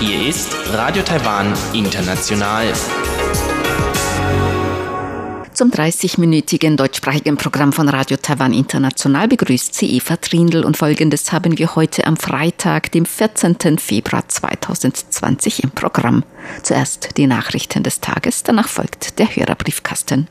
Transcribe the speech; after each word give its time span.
Hier 0.00 0.28
ist 0.28 0.54
Radio 0.70 1.02
Taiwan 1.02 1.54
International. 1.72 2.70
Zum 5.54 5.70
30-minütigen 5.70 6.76
deutschsprachigen 6.76 7.38
Programm 7.38 7.72
von 7.72 7.88
Radio 7.88 8.18
Taiwan 8.18 8.52
International 8.52 9.26
begrüßt 9.28 9.74
sie 9.74 9.96
Eva 9.96 10.16
Trindl 10.16 10.62
und 10.62 10.76
folgendes 10.76 11.32
haben 11.32 11.56
wir 11.56 11.74
heute 11.74 12.06
am 12.06 12.18
Freitag, 12.18 12.92
dem 12.92 13.06
14. 13.06 13.78
Februar 13.78 14.28
2020 14.28 15.64
im 15.64 15.70
Programm. 15.70 16.22
Zuerst 16.62 17.16
die 17.16 17.26
Nachrichten 17.26 17.82
des 17.82 18.00
Tages, 18.00 18.42
danach 18.42 18.68
folgt 18.68 19.18
der 19.18 19.34
Hörerbriefkasten. 19.34 20.28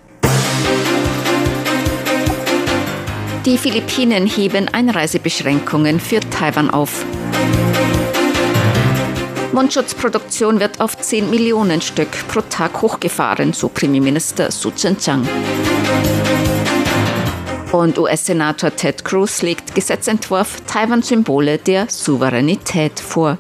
Die 3.48 3.58
Philippinen 3.58 4.28
heben 4.28 4.68
Einreisebeschränkungen 4.68 6.02
für 6.02 6.20
Taiwan 6.20 6.70
auf. 6.70 7.06
Mundschutzproduktion 9.54 10.60
wird 10.60 10.82
auf 10.82 10.98
10 10.98 11.30
Millionen 11.30 11.80
Stück 11.80 12.10
pro 12.28 12.42
Tag 12.42 12.82
hochgefahren, 12.82 13.54
so 13.54 13.70
Premierminister 13.70 14.52
Su 14.52 14.72
Tseng-Chang. 14.72 15.26
Und 17.72 17.98
US-Senator 17.98 18.76
Ted 18.76 19.06
Cruz 19.06 19.42
legt 19.42 19.74
Gesetzentwurf 19.74 20.60
Taiwan-Symbole 20.68 21.58
der 21.58 21.88
Souveränität 21.90 23.00
vor. 23.00 23.38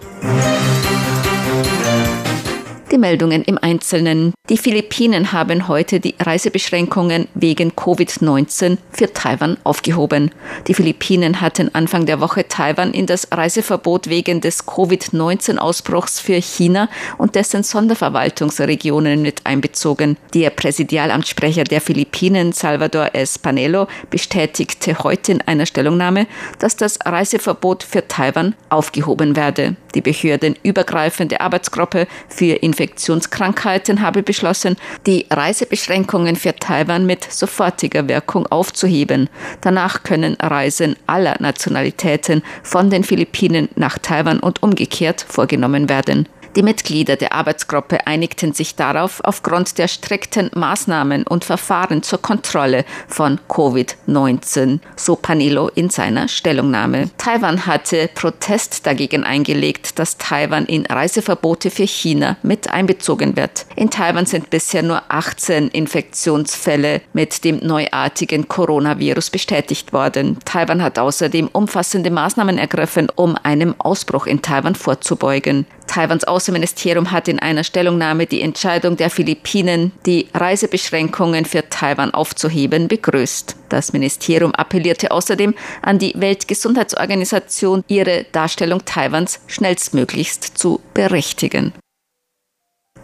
Die 2.98 3.02
Meldungen 3.02 3.44
im 3.44 3.60
Einzelnen. 3.62 4.34
Die 4.50 4.58
Philippinen 4.58 5.32
haben 5.32 5.68
heute 5.68 6.00
die 6.00 6.16
Reisebeschränkungen 6.20 7.28
wegen 7.36 7.74
Covid-19 7.74 8.80
für 8.90 9.14
Taiwan 9.14 9.58
aufgehoben. 9.64 10.32
Die 10.68 10.74
Philippinen 10.74 11.40
hatten 11.40 11.70
Anfang 11.76 12.08
der 12.08 12.22
Woche 12.22 12.48
Taiwan 12.48 12.94
in 12.94 13.06
das 13.06 13.28
Reiseverbot 13.32 14.10
wegen 14.10 14.42
des 14.42 14.66
Covid-19-Ausbruchs 14.66 16.20
für 16.20 16.42
China 16.42 16.90
und 17.20 17.36
dessen 17.36 17.62
Sonderverwaltungsregionen 17.62 19.22
mit 19.22 19.46
einbezogen. 19.46 20.18
Der 20.34 20.50
Präsidialamtssprecher 20.50 21.66
der 21.66 21.82
Philippinen, 21.82 22.52
Salvador 22.52 23.12
Espanelo, 23.14 23.86
bestätigte 24.10 24.98
heute 25.04 25.34
in 25.34 25.42
einer 25.42 25.68
Stellungnahme, 25.68 26.26
dass 26.58 26.76
das 26.76 26.98
Reiseverbot 27.06 27.84
für 27.84 28.08
Taiwan 28.08 28.56
aufgehoben 28.70 29.36
werde. 29.36 29.76
Die 29.98 30.02
behördenübergreifende 30.02 31.42
Arbeitsgruppe 31.42 32.06
für 32.30 32.54
Infektionskrankheiten 32.54 34.04
habe 34.04 34.22
beschlossen, 34.22 34.76
die 35.08 35.26
Reisebeschränkungen 35.32 36.36
für 36.36 36.56
Taiwan 36.56 37.08
mit 37.08 37.24
sofortiger 37.24 38.08
Wirkung 38.08 38.46
aufzuheben. 38.46 39.28
Danach 39.62 40.04
können 40.04 40.36
Reisen 40.36 40.98
aller 41.08 41.38
Nationalitäten 41.40 42.44
von 42.62 42.92
den 42.92 43.04
Philippinen 43.04 43.70
nach 43.76 43.98
Taiwan 43.98 44.40
und 44.40 44.62
umgekehrt 44.62 45.26
vorgenommen 45.28 45.90
werden. 45.90 46.30
Die 46.58 46.64
Mitglieder 46.64 47.18
der 47.18 47.34
Arbeitsgruppe 47.34 48.08
einigten 48.08 48.52
sich 48.52 48.76
darauf, 48.76 49.22
aufgrund 49.24 49.78
der 49.78 49.88
strikten 49.88 50.50
Maßnahmen 50.56 51.22
und 51.28 51.46
Verfahren 51.46 52.02
zur 52.02 52.20
Kontrolle 52.20 52.84
von 53.08 53.40
Covid-19, 53.48 54.80
so 54.96 55.16
Panilo 55.16 55.68
in 55.68 55.92
seiner 55.92 56.28
Stellungnahme. 56.28 57.12
Taiwan 57.20 57.68
hatte 57.68 58.10
Protest 58.16 58.88
dagegen 58.88 59.24
eingelegt, 59.24 60.00
dass 60.00 60.18
Taiwan 60.18 60.66
in 60.66 60.88
Reiseverbote 60.88 61.70
für 61.70 61.86
China 61.86 62.38
mit 62.42 62.72
einbezogen 62.72 63.36
wird. 63.36 63.68
In 63.76 63.92
Taiwan 63.92 64.26
sind 64.26 64.50
bisher 64.50 64.82
nur 64.82 65.04
18 65.10 65.68
Infektionsfälle 65.68 67.02
mit 67.14 67.44
dem 67.44 67.60
neuartigen 67.60 68.48
Coronavirus 68.48 69.30
bestätigt 69.30 69.94
worden. 69.94 70.40
Taiwan 70.44 70.82
hat 70.82 70.98
außerdem 70.98 71.50
umfassende 71.54 72.10
Maßnahmen 72.10 72.58
ergriffen, 72.58 73.10
um 73.16 73.36
einem 73.44 73.76
Ausbruch 73.78 74.26
in 74.26 74.42
Taiwan 74.42 74.74
vorzubeugen. 74.74 75.68
Taiwans 75.88 76.26
Außenministerium 76.26 77.12
hat 77.12 77.28
in 77.28 77.40
einer 77.40 77.64
Stellungnahme 77.64 78.28
die 78.28 78.42
Entscheidung 78.42 78.98
der 78.98 79.10
Philippinen, 79.10 79.92
die 80.06 80.28
Reisebeschränkungen 80.34 81.46
für 81.46 81.68
Taiwan 81.70 82.14
aufzuheben, 82.14 82.88
begrüßt. 82.88 83.56
Das 83.70 83.94
Ministerium 83.94 84.54
appellierte 84.54 85.12
außerdem 85.12 85.56
an 85.82 86.00
die 86.00 86.14
Weltgesundheitsorganisation, 86.16 87.84
ihre 87.88 88.26
Darstellung 88.32 88.86
Taiwans 88.86 89.40
schnellstmöglichst 89.48 90.58
zu 90.58 90.80
berichtigen. 90.94 91.74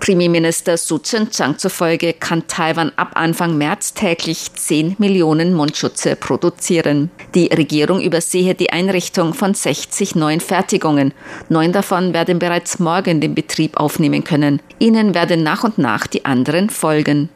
Premierminister 0.04 0.76
Su 0.76 0.98
Tseng-Chang 0.98 1.58
zufolge 1.58 2.12
kann 2.12 2.46
Taiwan 2.46 2.92
ab 2.98 3.12
Anfang 3.14 3.58
März 3.58 3.94
täglich 3.94 4.54
10 4.54 4.98
Millionen 5.00 5.54
Mundschutze 5.54 6.18
produzieren. 6.18 7.10
Die 7.36 7.48
Regierung 7.48 8.02
übersehe 8.02 8.54
die 8.54 8.70
Einrichtung 8.70 9.34
von 9.34 9.54
60 9.54 10.16
neuen 10.16 10.42
Fertigungen. 10.42 11.14
Neun 11.48 11.72
davon 11.72 12.14
werden 12.14 12.38
bereits 12.38 12.80
morgen 12.80 13.22
den 13.22 13.34
Betrieb 13.34 13.78
aufnehmen 13.78 14.26
können. 14.26 14.62
Ihnen 14.78 15.16
werden 15.16 15.42
nach 15.42 15.64
und 15.64 15.78
nach 15.78 16.06
die 16.06 16.26
anderen 16.26 16.70
folgen. 16.70 17.30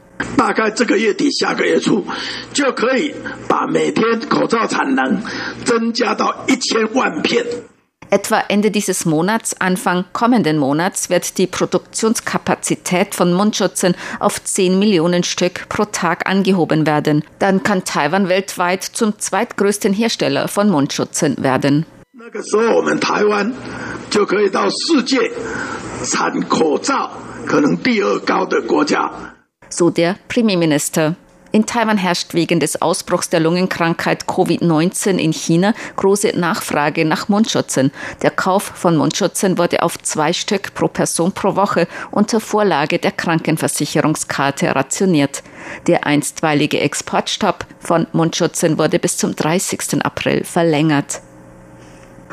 Etwa 8.10 8.40
Ende 8.48 8.72
dieses 8.72 9.06
Monats, 9.06 9.60
Anfang 9.60 10.06
kommenden 10.14 10.58
Monats 10.58 11.10
wird 11.10 11.38
die 11.38 11.48
Produktionskapazität 11.48 13.14
von 13.14 13.34
Mundschutzen 13.34 13.96
auf 14.20 14.42
10 14.42 14.80
Millionen 14.80 15.24
Stück 15.24 15.68
pro 15.68 15.84
Tag 15.86 16.30
angehoben 16.30 16.88
werden. 16.88 17.24
Dann 17.40 17.64
kann 17.64 17.84
Taiwan 17.84 18.30
weltweit 18.30 18.84
zum 18.84 19.20
zweitgrößten 19.20 19.94
Hersteller 19.94 20.48
von 20.48 20.70
Mundschutzen 20.70 21.44
werden. 21.44 21.86
So 29.70 29.90
der 29.90 30.16
Premierminister. 30.30 31.16
In 31.52 31.66
Taiwan 31.66 31.98
herrscht 31.98 32.34
wegen 32.34 32.60
des 32.60 32.82
Ausbruchs 32.82 33.30
der 33.30 33.40
Lungenkrankheit 33.40 34.26
Covid-19 34.26 35.18
in 35.18 35.32
China 35.32 35.74
große 35.96 36.34
Nachfrage 36.36 37.06
nach 37.06 37.30
Mundschutzen. 37.30 37.92
Der 38.22 38.32
Kauf 38.32 38.64
von 38.64 38.98
Mundschutzen 38.98 39.58
wurde 39.58 39.84
auf 39.84 39.98
zwei 40.00 40.34
Stück 40.34 40.74
pro 40.74 40.88
Person 40.88 41.32
pro 41.32 41.56
Woche 41.56 41.88
unter 42.12 42.40
Vorlage 42.40 43.00
der 43.00 43.12
Krankenversicherungskarte 43.12 44.76
rationiert. 44.76 45.44
Der 45.88 46.06
einstweilige 46.06 46.80
Exportstopp 46.80 47.66
von 47.80 48.08
Mundschutzen 48.12 48.78
wurde 48.78 49.00
bis 49.00 49.18
zum 49.18 49.36
30. 49.36 50.04
April 50.04 50.44
verlängert. 50.44 51.22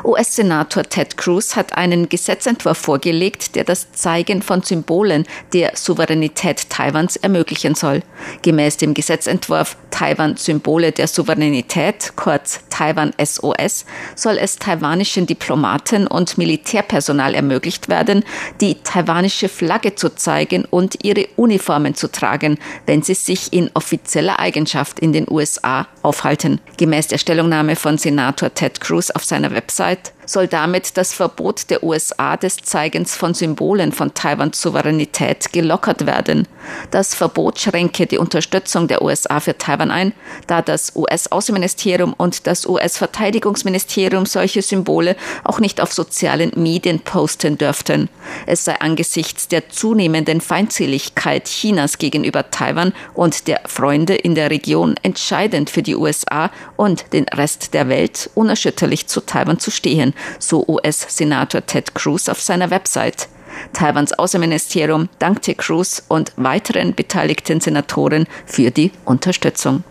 US-Senator 0.05 0.83
Ted 0.83 1.17
Cruz 1.17 1.55
hat 1.55 1.77
einen 1.77 2.07
Gesetzentwurf 2.09 2.77
vorgelegt, 2.77 3.55
der 3.55 3.63
das 3.63 3.91
Zeigen 3.91 4.41
von 4.41 4.61
Symbolen 4.61 5.25
der 5.53 5.71
Souveränität 5.75 6.69
Taiwans 6.69 7.15
ermöglichen 7.15 7.75
soll. 7.75 8.01
Gemäß 8.41 8.77
dem 8.77 8.93
Gesetzentwurf 8.93 9.77
Taiwan 9.91 10.37
Symbole 10.37 10.91
der 10.91 11.07
Souveränität, 11.07 12.13
kurz 12.15 12.59
Taiwan 12.75 13.13
SOS, 13.23 13.85
soll 14.15 14.37
es 14.37 14.57
taiwanischen 14.57 15.25
Diplomaten 15.25 16.07
und 16.07 16.37
Militärpersonal 16.37 17.33
ermöglicht 17.33 17.87
werden, 17.87 18.25
die 18.59 18.75
taiwanische 18.83 19.47
Flagge 19.47 19.95
zu 19.95 20.13
zeigen 20.13 20.65
und 20.65 21.05
ihre 21.05 21.27
Uniformen 21.37 21.95
zu 21.95 22.11
tragen, 22.11 22.57
wenn 22.85 23.01
sie 23.01 23.13
sich 23.13 23.53
in 23.53 23.71
offizieller 23.73 24.39
Eigenschaft 24.39 24.99
in 24.99 25.13
den 25.13 25.25
USA 25.29 25.87
aufhalten. 26.01 26.59
Gemäß 26.75 27.07
der 27.07 27.17
Stellungnahme 27.17 27.77
von 27.77 27.97
Senator 27.97 28.53
Ted 28.53 28.81
Cruz 28.81 29.09
auf 29.09 29.23
seiner 29.23 29.51
Website 29.51 30.11
soll 30.25 30.47
damit 30.47 30.97
das 30.97 31.13
Verbot 31.13 31.69
der 31.69 31.83
USA 31.83 32.37
des 32.37 32.57
Zeigens 32.57 33.15
von 33.15 33.33
Symbolen 33.33 33.91
von 33.91 34.13
Taiwans 34.13 34.61
Souveränität 34.61 35.53
gelockert 35.53 36.05
werden. 36.05 36.47
Das 36.91 37.13
Verbot 37.13 37.59
schränke 37.59 38.07
die 38.07 38.17
Unterstützung 38.17 38.87
der 38.87 39.01
USA 39.01 39.39
für 39.39 39.57
Taiwan 39.57 39.91
ein, 39.91 40.13
da 40.47 40.61
das 40.61 40.95
US-Außenministerium 40.95 42.13
und 42.13 42.47
das 42.47 42.65
US-Verteidigungsministerium 42.65 44.25
solche 44.25 44.61
Symbole 44.61 45.15
auch 45.43 45.59
nicht 45.59 45.79
auf 45.79 45.93
sozialen 45.93 46.51
Medien 46.55 46.99
posten 46.99 47.57
dürften. 47.57 48.09
Es 48.47 48.65
sei 48.65 48.79
angesichts 48.79 49.47
der 49.47 49.69
zunehmenden 49.69 50.41
Feindseligkeit 50.41 51.45
Chinas 51.45 51.97
gegenüber 51.97 52.49
Taiwan 52.49 52.93
und 53.13 53.47
der 53.47 53.61
Freunde 53.65 54.15
in 54.15 54.33
der 54.35 54.49
Region 54.49 54.95
entscheidend 55.03 55.69
für 55.69 55.83
die 55.83 55.95
USA 55.95 56.49
und 56.75 57.13
den 57.13 57.25
Rest 57.25 57.73
der 57.73 57.89
Welt 57.89 58.29
unerschütterlich 58.33 59.07
zu 59.07 59.21
Taiwan 59.21 59.59
zu 59.59 59.69
stehen 59.71 60.14
so 60.39 60.65
US-Senator 60.67 61.65
Ted 61.65 61.95
Cruz 61.95 62.29
auf 62.29 62.41
seiner 62.41 62.69
Website. 62.69 63.27
Taiwans 63.73 64.13
Außenministerium 64.13 65.09
dankte 65.19 65.55
Cruz 65.55 66.03
und 66.07 66.33
weiteren 66.35 66.93
beteiligten 66.93 67.61
Senatoren 67.61 68.27
für 68.45 68.71
die 68.71 68.91
Unterstützung. 69.05 69.83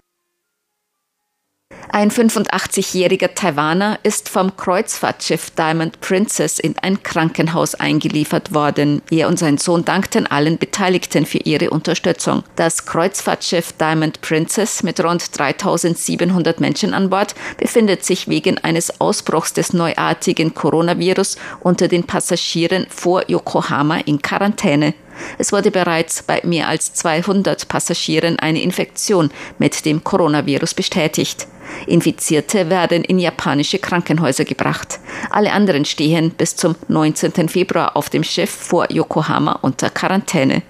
Ein 1.91 2.11
85-jähriger 2.11 3.35
Taiwaner 3.35 3.99
ist 4.03 4.29
vom 4.29 4.57
Kreuzfahrtschiff 4.57 5.51
Diamond 5.51 6.01
Princess 6.01 6.59
in 6.59 6.75
ein 6.79 7.03
Krankenhaus 7.03 7.75
eingeliefert 7.75 8.55
worden. 8.55 9.03
Er 9.11 9.29
und 9.29 9.39
sein 9.39 9.59
Sohn 9.59 9.85
dankten 9.85 10.27
allen 10.27 10.59
Beteiligten 10.59 11.27
für 11.27 11.39
ihre 11.39 11.71
Unterstützung. 11.71 12.43
Das 12.57 12.87
Kreuzfahrtschiff 12.87 13.73
Diamond 13.73 14.21
Princess 14.23 14.83
mit 14.83 15.03
rund 15.05 15.39
3700 15.39 16.61
Menschen 16.61 16.95
an 16.95 17.11
Bord 17.11 17.35
befindet 17.59 18.05
sich 18.05 18.29
wegen 18.29 18.59
eines 18.59 19.01
Ausbruchs 19.01 19.53
des 19.53 19.73
neuartigen 19.73 20.55
Coronavirus 20.55 21.37
unter 21.61 21.89
den 21.89 22.05
Passagieren 22.05 22.87
vor 22.89 23.29
Yokohama 23.29 23.99
in 23.99 24.21
Quarantäne. 24.21 24.95
Es 25.39 25.53
wurde 25.53 25.71
bereits 25.71 26.23
bei 26.23 26.41
mehr 26.45 26.69
als 26.69 26.93
200 26.95 27.69
Passagieren 27.69 28.39
eine 28.39 28.63
Infektion 28.63 29.31
mit 29.59 29.85
dem 29.85 30.03
Coronavirus 30.03 30.75
bestätigt. 30.75 31.47
Infizierte 31.87 32.71
werden 32.71 33.05
in 33.05 33.19
japanische 33.19 33.79
Krankenhäuser 33.79 34.45
gebracht. 34.45 35.01
Alle 35.31 35.53
anderen 35.53 35.85
stehen 35.85 36.31
bis 36.31 36.57
zum 36.57 36.75
19. 36.89 37.49
Februar 37.49 37.97
auf 37.97 38.11
dem 38.11 38.25
Schiff 38.25 38.51
vor 38.51 38.91
Yokohama 38.91 39.59
unter 39.63 39.91
Quarantäne. 39.91 40.63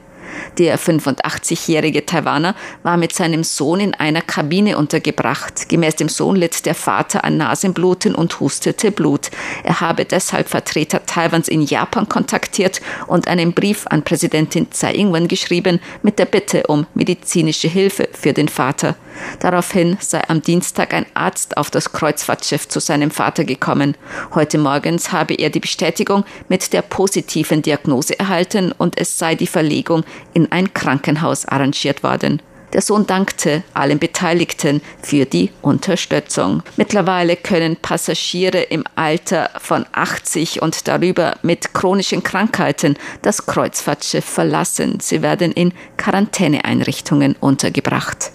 Der 0.58 0.78
85-jährige 0.78 2.06
Taiwaner 2.06 2.54
war 2.82 2.96
mit 2.96 3.12
seinem 3.12 3.44
Sohn 3.44 3.80
in 3.80 3.94
einer 3.94 4.20
Kabine 4.20 4.78
untergebracht. 4.78 5.68
Gemäß 5.68 5.96
dem 5.96 6.08
Sohn 6.08 6.36
litt 6.36 6.66
der 6.66 6.74
Vater 6.74 7.24
an 7.24 7.36
Nasenbluten 7.36 8.14
und 8.14 8.40
hustete 8.40 8.90
Blut. 8.90 9.30
Er 9.62 9.80
habe 9.80 10.04
deshalb 10.04 10.48
Vertreter 10.48 11.04
Taiwans 11.06 11.48
in 11.48 11.62
Japan 11.62 12.08
kontaktiert 12.08 12.80
und 13.06 13.28
einen 13.28 13.52
Brief 13.52 13.86
an 13.88 14.02
Präsidentin 14.02 14.70
Tsai 14.70 14.94
Ing-wen 14.94 15.28
geschrieben 15.28 15.80
mit 16.02 16.18
der 16.18 16.26
Bitte 16.26 16.64
um 16.66 16.86
medizinische 16.94 17.68
Hilfe 17.68 18.08
für 18.12 18.32
den 18.32 18.48
Vater. 18.48 18.96
Daraufhin 19.40 19.96
sei 20.00 20.22
am 20.28 20.42
Dienstag 20.42 20.94
ein 20.94 21.06
Arzt 21.14 21.56
auf 21.56 21.70
das 21.70 21.92
Kreuzfahrtschiff 21.92 22.68
zu 22.68 22.80
seinem 22.80 23.10
Vater 23.10 23.44
gekommen. 23.44 23.96
Heute 24.34 24.58
morgens 24.58 25.12
habe 25.12 25.34
er 25.34 25.50
die 25.50 25.60
Bestätigung 25.60 26.24
mit 26.48 26.72
der 26.72 26.82
positiven 26.82 27.62
Diagnose 27.62 28.18
erhalten 28.18 28.72
und 28.72 28.98
es 28.98 29.18
sei 29.18 29.34
die 29.34 29.46
Verlegung 29.46 30.04
in 30.32 30.50
ein 30.52 30.72
Krankenhaus 30.74 31.46
arrangiert 31.46 32.02
worden. 32.02 32.40
Der 32.74 32.82
Sohn 32.82 33.06
dankte 33.06 33.62
allen 33.72 34.00
Beteiligten 34.00 34.82
für 35.00 35.26
die 35.26 35.50
Unterstützung. 35.62 36.64
Mittlerweile 36.76 37.36
können 37.36 37.76
Passagiere 37.76 38.62
im 38.62 38.82
Alter 38.96 39.50
von 39.58 39.86
80 39.92 40.60
und 40.60 40.88
darüber 40.88 41.36
mit 41.42 41.72
chronischen 41.72 42.24
Krankheiten 42.24 42.98
das 43.22 43.46
Kreuzfahrtschiff 43.46 44.24
verlassen. 44.24 44.98
Sie 45.00 45.22
werden 45.22 45.52
in 45.52 45.72
Quarantäneeinrichtungen 45.96 47.36
untergebracht. 47.38 48.32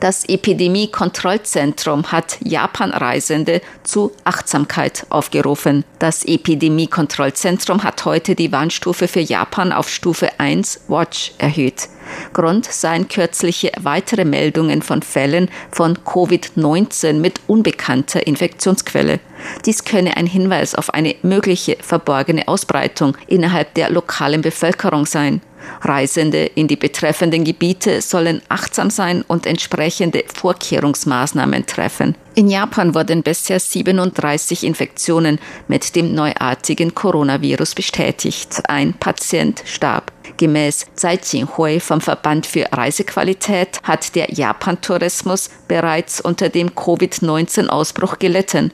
Das 0.00 0.24
Epidemie-Kontrollzentrum 0.26 2.10
hat 2.10 2.38
Japan-Reisende 2.42 3.60
zu 3.82 4.12
Achtsamkeit 4.24 5.04
aufgerufen. 5.10 5.84
Das 5.98 6.24
Epidemie-Kontrollzentrum 6.24 7.82
hat 7.84 8.06
heute 8.06 8.34
die 8.34 8.50
Warnstufe 8.50 9.08
für 9.08 9.20
Japan 9.20 9.72
auf 9.72 9.90
Stufe 9.90 10.30
1 10.40 10.84
Watch 10.88 11.34
erhöht. 11.36 11.90
Grund 12.32 12.66
seien 12.66 13.08
kürzliche 13.08 13.72
weitere 13.80 14.24
Meldungen 14.24 14.82
von 14.82 15.02
Fällen 15.02 15.48
von 15.70 15.98
Covid-19 15.98 17.14
mit 17.14 17.40
unbekannter 17.46 18.26
Infektionsquelle. 18.26 19.20
Dies 19.64 19.84
könne 19.84 20.16
ein 20.16 20.26
Hinweis 20.26 20.74
auf 20.74 20.92
eine 20.94 21.16
mögliche 21.22 21.76
verborgene 21.80 22.46
Ausbreitung 22.48 23.16
innerhalb 23.26 23.74
der 23.74 23.90
lokalen 23.90 24.42
Bevölkerung 24.42 25.06
sein. 25.06 25.40
Reisende 25.82 26.44
in 26.44 26.68
die 26.68 26.76
betreffenden 26.76 27.44
Gebiete 27.44 28.00
sollen 28.00 28.42
achtsam 28.48 28.90
sein 28.90 29.22
und 29.26 29.46
entsprechende 29.46 30.24
Vorkehrungsmaßnahmen 30.34 31.66
treffen. 31.66 32.14
In 32.34 32.48
Japan 32.48 32.94
wurden 32.94 33.22
bisher 33.22 33.60
37 33.60 34.64
Infektionen 34.64 35.38
mit 35.68 35.94
dem 35.96 36.14
neuartigen 36.14 36.94
Coronavirus 36.94 37.74
bestätigt. 37.74 38.62
Ein 38.68 38.94
Patient 38.94 39.62
starb. 39.66 40.12
Gemäß 40.36 40.86
Tsai 40.96 41.18
Jing-hui 41.22 41.80
vom 41.80 42.00
Verband 42.00 42.46
für 42.46 42.66
Reisequalität 42.72 43.80
hat 43.82 44.14
der 44.14 44.32
Japan-Tourismus 44.32 45.50
bereits 45.68 46.20
unter 46.20 46.48
dem 46.48 46.74
Covid-19-Ausbruch 46.74 48.18
gelitten. 48.18 48.72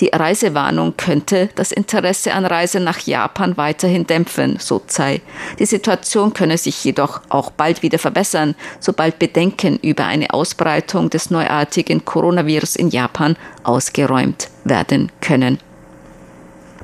Die 0.00 0.08
Reisewarnung 0.08 0.96
könnte 0.96 1.48
das 1.54 1.72
Interesse 1.72 2.32
an 2.32 2.44
Reisen 2.44 2.84
nach 2.84 3.00
Japan 3.00 3.56
weiterhin 3.56 4.06
dämpfen, 4.06 4.58
so 4.58 4.80
Tsai. 4.80 5.20
Die 5.58 5.66
Situation 5.66 6.32
könne 6.32 6.58
sich 6.58 6.82
jedoch 6.84 7.20
auch 7.28 7.50
bald 7.50 7.82
wieder 7.82 7.98
verbessern, 7.98 8.54
sobald 8.80 9.18
Bedenken 9.18 9.78
über 9.78 10.04
eine 10.04 10.32
Ausbreitung 10.32 11.10
des 11.10 11.30
neuartigen 11.30 12.04
Coronavirus 12.04 12.76
in 12.76 12.88
Japan 12.88 13.36
ausgeräumt 13.64 14.48
werden 14.64 15.10
können. 15.20 15.58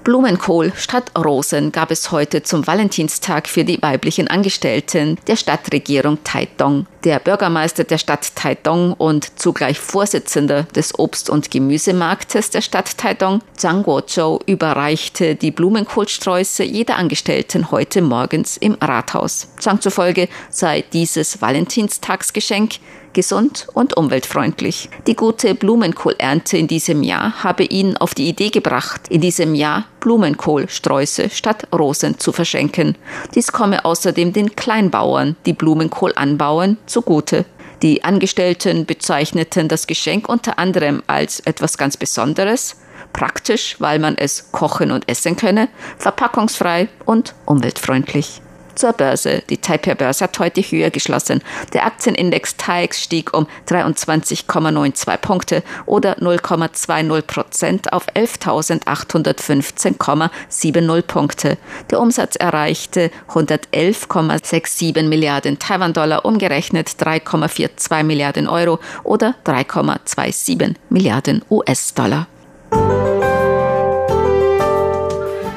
Blumenkohl 0.05 0.71
statt 0.77 1.11
Rosen 1.17 1.73
gab 1.73 1.91
es 1.91 2.13
heute 2.13 2.43
zum 2.43 2.67
Valentinstag 2.67 3.49
für 3.49 3.65
die 3.65 3.81
weiblichen 3.81 4.29
Angestellten 4.29 5.19
der 5.27 5.37
Stadtregierung 5.37 6.23
Taidong. 6.23 6.85
Der 7.05 7.19
Bürgermeister 7.19 7.85
der 7.85 7.97
Stadt 7.97 8.37
Taidong 8.37 8.93
und 8.93 9.39
zugleich 9.39 9.79
Vorsitzender 9.79 10.65
des 10.65 10.99
Obst- 10.99 11.31
und 11.31 11.51
Gemüsemarktes 11.51 12.51
der 12.51 12.61
Stadt 12.61 12.99
Taidong, 12.99 13.41
Zhang 13.57 13.83
Guozhou, 13.83 14.41
überreichte 14.45 15.37
die 15.37 15.51
Blumenkohlsträuße 15.51 16.65
jeder 16.65 16.97
Angestellten 16.97 17.71
heute 17.71 18.03
morgens 18.03 18.59
im 18.59 18.75
Rathaus. 18.75 19.49
Zhang 19.59 19.81
zufolge 19.81 20.29
sei 20.51 20.85
dieses 20.93 21.41
Valentinstagsgeschenk 21.41 22.75
gesund 23.15 23.67
und 23.73 23.97
umweltfreundlich. 23.97 24.91
Die 25.07 25.17
gute 25.17 25.55
Blumenkohlernte 25.55 26.59
in 26.59 26.69
diesem 26.69 27.03
Jahr 27.03 27.43
habe 27.43 27.65
ihn 27.65 27.97
auf 27.97 28.15
die 28.15 28.29
Idee 28.29 28.51
gebracht, 28.51 29.09
in 29.09 29.23
diesem 29.23 29.55
Jahr 29.55 29.87
Blumenkohlsträuße 30.01 31.31
statt 31.31 31.67
Rosen 31.73 32.19
zu 32.19 32.33
verschenken. 32.33 32.99
Dies 33.35 33.53
komme 33.53 33.87
außerdem 33.87 34.35
den 34.35 34.55
Kleinbauern, 34.55 35.37
die 35.47 35.55
Blumenkohl 35.55 36.13
anbauen, 36.15 36.77
zugute. 36.85 37.47
Die 37.83 38.05
Angestellten 38.05 38.85
bezeichneten 38.85 39.69
das 39.69 39.87
Geschenk 39.87 40.29
unter 40.29 40.59
anderem 40.59 41.03
als 41.07 41.41
etwas 41.41 41.79
ganz 41.79 41.97
Besonderes, 41.97 42.77
praktisch, 43.13 43.77
weil 43.79 43.99
man 43.99 44.17
es 44.19 44.53
kochen 44.53 44.91
und 44.91 45.09
essen 45.09 45.37
könne, 45.37 45.69
verpackungsfrei 45.99 46.89
und 47.07 47.35
umweltfreundlich 47.47 48.43
zur 48.75 48.93
Börse. 48.93 49.43
Die 49.49 49.59
Taipei-Börse 49.59 50.25
hat 50.25 50.37
heute 50.39 50.63
höher 50.63 50.91
geschlossen. 50.91 51.43
Der 51.73 51.87
Aktienindex 51.87 52.57
TAIX 52.57 53.01
stieg 53.01 53.33
um 53.37 53.47
23,92 53.69 55.17
Punkte 55.19 55.63
oder 55.87 56.19
0,20 56.19 57.23
Prozent 57.23 57.93
auf 57.93 58.07
11.815,70 58.15 61.03
Punkte. 61.03 61.59
Der 61.91 62.01
Umsatz 62.01 62.37
erreichte 62.37 63.11
111,67 63.29 65.03
Milliarden 65.03 65.59
Taiwan-Dollar, 65.59 66.25
umgerechnet 66.25 66.89
3,42 66.89 68.03
Milliarden 68.03 68.49
Euro 68.49 68.79
oder 69.03 69.35
3,27 69.45 70.77
Milliarden 70.89 71.43
US-Dollar. 71.51 72.27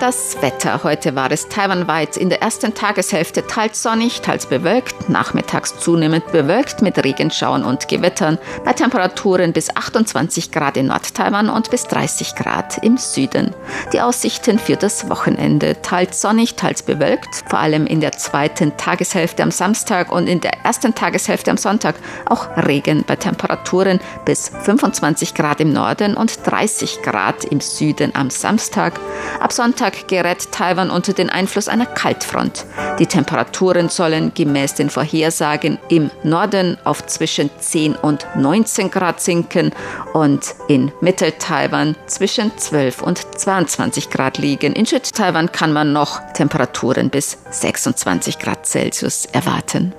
Das 0.07 0.41
Wetter. 0.41 0.85
Heute 0.85 1.15
war 1.15 1.29
es 1.31 1.49
taiwanweit 1.49 2.15
in 2.15 2.29
der 2.29 2.41
ersten 2.41 2.73
Tageshälfte 2.73 3.45
teils 3.45 3.83
sonnig, 3.83 4.21
teils 4.21 4.45
bewölkt, 4.45 5.09
nachmittags 5.09 5.77
zunehmend 5.79 6.31
bewölkt 6.31 6.81
mit 6.81 7.03
Regenschauern 7.03 7.65
und 7.65 7.89
Gewittern, 7.89 8.37
bei 8.63 8.71
Temperaturen 8.71 9.51
bis 9.51 9.69
28 9.75 10.53
Grad 10.53 10.77
in 10.77 10.85
Nordtaiwan 10.85 11.49
und 11.49 11.69
bis 11.71 11.83
30 11.87 12.35
Grad 12.35 12.77
im 12.85 12.95
Süden. 12.95 13.53
Die 13.91 13.99
Aussichten 13.99 14.59
für 14.59 14.77
das 14.77 15.09
Wochenende. 15.09 15.81
Teils 15.81 16.21
sonnig, 16.21 16.55
teils 16.55 16.83
bewölkt, 16.83 17.43
vor 17.49 17.59
allem 17.59 17.85
in 17.85 17.99
der 17.99 18.13
zweiten 18.13 18.77
Tageshälfte 18.77 19.43
am 19.43 19.51
Samstag 19.51 20.09
und 20.09 20.27
in 20.27 20.39
der 20.39 20.53
ersten 20.63 20.95
Tageshälfte 20.95 21.51
am 21.51 21.57
Sonntag 21.57 21.95
auch 22.27 22.47
Regen 22.55 23.03
bei 23.05 23.17
Temperaturen 23.17 23.99
bis 24.23 24.47
25 24.47 25.33
Grad 25.33 25.59
im 25.59 25.73
Norden 25.73 26.15
und 26.15 26.47
30 26.47 27.01
Grad 27.01 27.43
im 27.43 27.59
Süden 27.59 28.15
am 28.15 28.29
Samstag. 28.29 28.97
Ab 29.41 29.51
Sonntag 29.51 29.96
Gerät 30.05 30.51
Taiwan 30.51 30.91
unter 30.91 31.13
den 31.13 31.29
Einfluss 31.29 31.67
einer 31.67 31.87
Kaltfront. 31.87 32.65
Die 32.99 33.07
Temperaturen 33.07 33.89
sollen 33.89 34.31
gemäß 34.33 34.75
den 34.75 34.89
Vorhersagen 34.89 35.79
im 35.89 36.11
Norden 36.23 36.77
auf 36.83 37.05
zwischen 37.07 37.49
10 37.59 37.95
und 37.95 38.27
19 38.35 38.91
Grad 38.91 39.19
sinken 39.19 39.71
und 40.13 40.53
in 40.67 40.91
Mittel-Taiwan 41.01 41.95
zwischen 42.05 42.55
12 42.57 43.01
und 43.01 43.39
22 43.39 44.09
Grad 44.09 44.37
liegen. 44.37 44.73
In 44.73 44.85
Süd-Taiwan 44.85 45.51
kann 45.51 45.73
man 45.73 45.93
noch 45.93 46.19
Temperaturen 46.33 47.09
bis 47.09 47.37
26 47.49 48.39
Grad 48.39 48.65
Celsius 48.65 49.25
erwarten. 49.31 49.93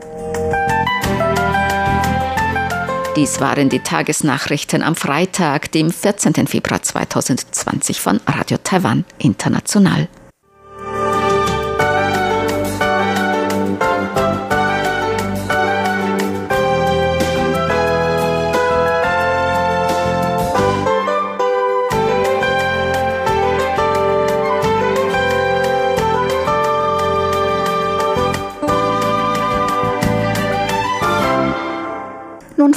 Dies 3.19 3.41
waren 3.41 3.69
die 3.69 3.81
Tagesnachrichten 3.81 4.81
am 4.81 4.95
Freitag, 4.95 5.73
dem 5.73 5.91
14. 5.91 6.47
Februar 6.47 6.83
2020 6.83 8.01
von 8.01 8.21
Radio 8.29 8.59
Taiwan 8.63 9.05
International. 9.19 10.07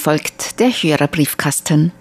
Jetzt 0.06 0.60
der 0.60 0.70
Hörerbriefkasten. 0.70 1.92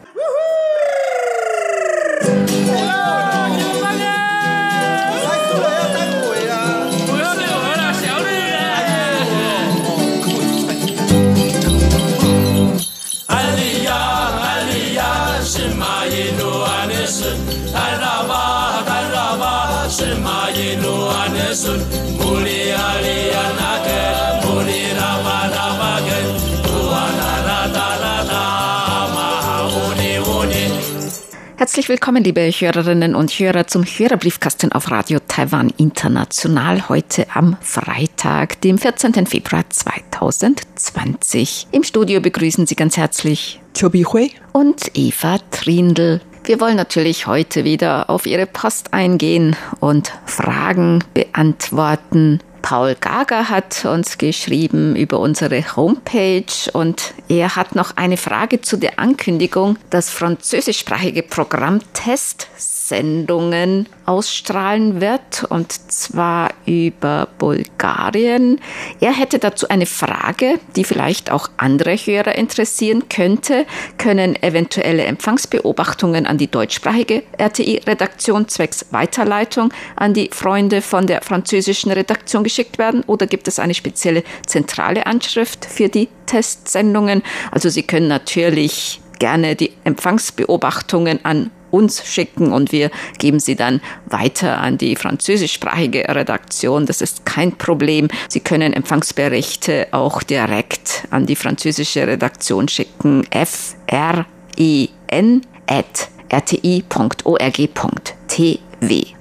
Herzlich 31.61 31.91
willkommen, 31.91 32.25
liebe 32.25 32.41
Hörerinnen 32.41 33.15
und 33.15 33.31
Hörer, 33.33 33.67
zum 33.67 33.85
Hörerbriefkasten 33.85 34.73
auf 34.73 34.91
Radio 34.91 35.19
Taiwan 35.29 35.69
International 35.77 36.89
heute 36.89 37.27
am 37.35 37.59
Freitag, 37.61 38.63
dem 38.63 38.79
14. 38.79 39.27
Februar 39.27 39.69
2020. 39.69 41.67
Im 41.71 41.83
Studio 41.83 42.23
begrüßen 42.23 42.67
Sie 42.67 42.77
ganz 42.77 42.97
herzlich 42.97 43.61
Chobi 43.79 44.05
Hui 44.05 44.31
und 44.53 44.91
Eva 44.95 45.37
Trindl. 45.51 46.23
Wir 46.45 46.63
wollen 46.63 46.77
natürlich 46.77 47.27
heute 47.27 47.65
wieder 47.65 48.09
auf 48.09 48.25
Ihre 48.25 48.47
Post 48.47 48.95
eingehen 48.95 49.55
und 49.81 50.13
Fragen 50.25 51.05
beantworten. 51.13 52.41
Paul 52.63 52.95
Gager 52.95 53.49
hat 53.49 53.85
uns 53.85 54.19
geschrieben 54.19 54.97
über 54.97 55.19
unsere 55.19 55.77
Homepage 55.77 56.45
und 56.73 57.15
er 57.29 57.57
hat 57.57 57.75
noch 57.75 57.97
eine 57.97 58.17
Frage 58.17 58.61
zu 58.61 58.77
der 58.77 58.99
Ankündigung, 58.99 59.77
das 59.91 60.11
französischsprachige 60.11 61.23
Programm 61.23 61.81
Test 61.93 62.49
Sendungen 62.91 63.87
ausstrahlen 64.05 65.01
wird, 65.01 65.45
und 65.49 65.71
zwar 65.93 66.51
über 66.67 67.29
Bulgarien. 67.39 68.61
Er 69.01 69.13
hätte 69.13 69.39
dazu 69.39 69.69
eine 69.69 69.87
Frage, 69.87 70.59
die 70.75 70.83
vielleicht 70.83 71.31
auch 71.31 71.49
andere 71.57 71.95
Hörer 71.95 72.35
interessieren 72.35 73.09
könnte. 73.09 73.65
Können 73.97 74.35
eventuelle 74.43 75.05
Empfangsbeobachtungen 75.05 76.27
an 76.27 76.37
die 76.37 76.51
deutschsprachige 76.51 77.23
RTI-Redaktion 77.39 78.49
zwecks 78.49 78.87
Weiterleitung 78.91 79.73
an 79.95 80.13
die 80.13 80.31
Freunde 80.33 80.83
von 80.83 81.07
der 81.07 81.23
französischen 81.23 81.93
Redaktion 81.93 82.43
geschickt 82.43 82.77
werden? 82.79 83.05
Oder 83.07 83.29
gibt 83.29 83.47
es 83.47 83.61
eine 83.61 83.75
spezielle 83.75 84.25
zentrale 84.47 85.07
Anschrift 85.07 85.65
für 85.65 85.89
die 85.89 86.09
Testsendungen? 86.27 87.23
Also 87.53 87.69
Sie 87.69 87.85
können 87.85 88.09
natürlich 88.09 89.01
gerne 89.21 89.55
die 89.55 89.71
Empfangsbeobachtungen 89.85 91.25
an 91.25 91.53
uns 91.71 92.05
schicken 92.07 92.53
und 92.53 92.73
wir 92.73 92.91
geben 93.19 93.41
sie 93.41 93.57
dann 93.57 93.81
weiter 94.07 94.59
an 94.59 94.79
die 94.79 94.97
französischsprachige 94.97 96.09
Redaktion. 96.09 96.87
Das 96.87 97.01
ist 97.01 97.25
kein 97.25 97.57
Problem. 97.57 98.09
Sie 98.29 98.41
können 98.41 98.73
Empfangsberichte 98.73 99.89
auch 99.93 100.23
direkt 100.23 101.07
an 101.11 101.27
die 101.27 101.37
französische 101.37 102.07
Redaktion 102.07 102.69
schicken. 102.69 103.27
F 103.31 103.77
R 103.87 104.27
E 104.57 104.89
N 105.09 105.43
at 105.67 106.09
rti.org.tw. 106.33 106.91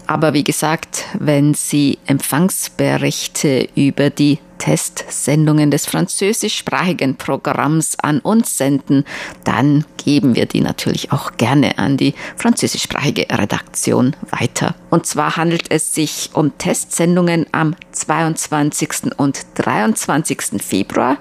Aber 0.07 0.33
wie 0.33 0.43
gesagt, 0.43 1.05
wenn 1.19 1.53
Sie 1.53 1.97
Empfangsberichte 2.05 3.67
über 3.75 4.09
die 4.09 4.39
Testsendungen 4.59 5.71
des 5.71 5.87
französischsprachigen 5.87 7.15
Programms 7.15 7.97
an 7.99 8.19
uns 8.19 8.57
senden, 8.57 9.05
dann 9.43 9.85
geben 9.97 10.35
wir 10.35 10.45
die 10.45 10.61
natürlich 10.61 11.11
auch 11.11 11.31
gerne 11.37 11.79
an 11.79 11.97
die 11.97 12.13
französischsprachige 12.37 13.25
Redaktion 13.31 14.15
weiter. 14.29 14.75
Und 14.91 15.07
zwar 15.07 15.37
handelt 15.37 15.71
es 15.71 15.95
sich 15.95 16.29
um 16.33 16.55
Testsendungen 16.59 17.47
am 17.51 17.75
22. 17.91 19.17
und 19.17 19.45
23. 19.55 20.61
Februar 20.61 21.17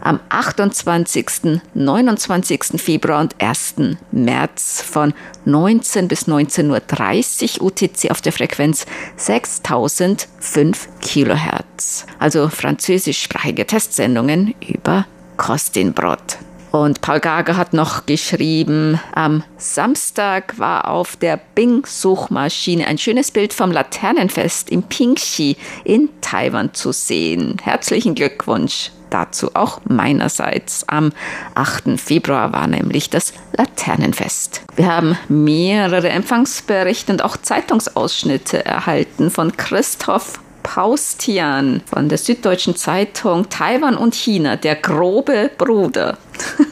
am 0.00 0.20
28., 0.28 1.60
29. 1.74 2.80
Februar 2.80 3.20
und 3.20 3.40
1. 3.40 3.74
März 4.10 4.82
von 4.82 5.14
19 5.44 6.08
bis 6.08 6.26
19.30 6.26 7.60
Uhr 7.60 7.66
UTC 7.66 8.10
auf 8.10 8.20
der 8.20 8.32
Frequenz 8.32 8.86
6005 9.16 10.88
Kilohertz. 11.00 12.06
Also 12.18 12.48
französischsprachige 12.78 13.66
Testsendungen 13.66 14.54
über 14.66 15.04
Kostinbrot. 15.36 16.38
Und 16.70 17.00
Paul 17.00 17.18
Gager 17.18 17.56
hat 17.56 17.72
noch 17.72 18.06
geschrieben, 18.06 19.00
am 19.14 19.42
Samstag 19.56 20.58
war 20.60 20.86
auf 20.88 21.16
der 21.16 21.40
Bing-Suchmaschine 21.56 22.86
ein 22.86 22.98
schönes 22.98 23.32
Bild 23.32 23.52
vom 23.52 23.72
Laternenfest 23.72 24.70
im 24.70 24.84
Pingxi 24.84 25.56
in 25.82 26.08
Taiwan 26.20 26.72
zu 26.72 26.92
sehen. 26.92 27.56
Herzlichen 27.62 28.14
Glückwunsch 28.14 28.92
dazu 29.10 29.50
auch 29.54 29.80
meinerseits. 29.88 30.88
Am 30.88 31.12
8. 31.56 31.98
Februar 31.98 32.52
war 32.52 32.68
nämlich 32.68 33.10
das 33.10 33.32
Laternenfest. 33.56 34.62
Wir 34.76 34.86
haben 34.86 35.18
mehrere 35.28 36.10
Empfangsberichte 36.10 37.10
und 37.10 37.24
auch 37.24 37.38
Zeitungsausschnitte 37.38 38.64
erhalten 38.64 39.30
von 39.30 39.56
Christoph 39.56 40.38
Paustian 40.68 41.80
von 41.86 42.10
der 42.10 42.18
Süddeutschen 42.18 42.76
Zeitung 42.76 43.48
Taiwan 43.48 43.96
und 43.96 44.14
China, 44.14 44.56
der 44.56 44.76
grobe 44.76 45.50
Bruder. 45.56 46.18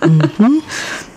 Mhm. 0.05 0.63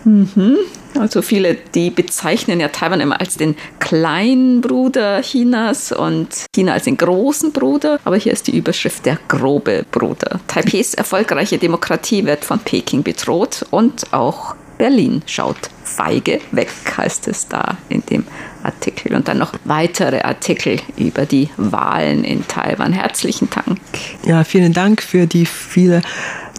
mhm. 0.34 0.56
Also 0.98 1.20
viele, 1.20 1.58
die 1.74 1.90
bezeichnen 1.90 2.58
ja 2.58 2.68
Taiwan 2.68 3.00
immer 3.00 3.20
als 3.20 3.36
den 3.36 3.54
kleinen 3.80 4.62
Bruder 4.62 5.20
Chinas 5.20 5.92
und 5.92 6.28
China 6.54 6.72
als 6.72 6.84
den 6.84 6.96
großen 6.96 7.52
Bruder. 7.52 8.00
Aber 8.04 8.16
hier 8.16 8.32
ist 8.32 8.46
die 8.46 8.56
Überschrift 8.56 9.04
der 9.04 9.18
grobe 9.28 9.84
Bruder. 9.90 10.40
Taipehs 10.48 10.94
erfolgreiche 10.94 11.58
Demokratie 11.58 12.24
wird 12.24 12.46
von 12.46 12.60
Peking 12.60 13.02
bedroht 13.02 13.66
und 13.70 14.14
auch 14.14 14.54
Berlin 14.80 15.22
schaut 15.26 15.68
feige 15.84 16.40
weg, 16.52 16.70
heißt 16.96 17.28
es 17.28 17.46
da 17.46 17.76
in 17.90 18.02
dem 18.06 18.26
Artikel. 18.62 19.14
Und 19.14 19.28
dann 19.28 19.36
noch 19.36 19.52
weitere 19.64 20.22
Artikel 20.22 20.80
über 20.96 21.26
die 21.26 21.50
Wahlen 21.58 22.24
in 22.24 22.48
Taiwan. 22.48 22.94
Herzlichen 22.94 23.50
Dank. 23.50 23.78
Ja, 24.24 24.42
vielen 24.42 24.72
Dank 24.72 25.02
für 25.02 25.26
die 25.26 25.44
viele 25.44 26.00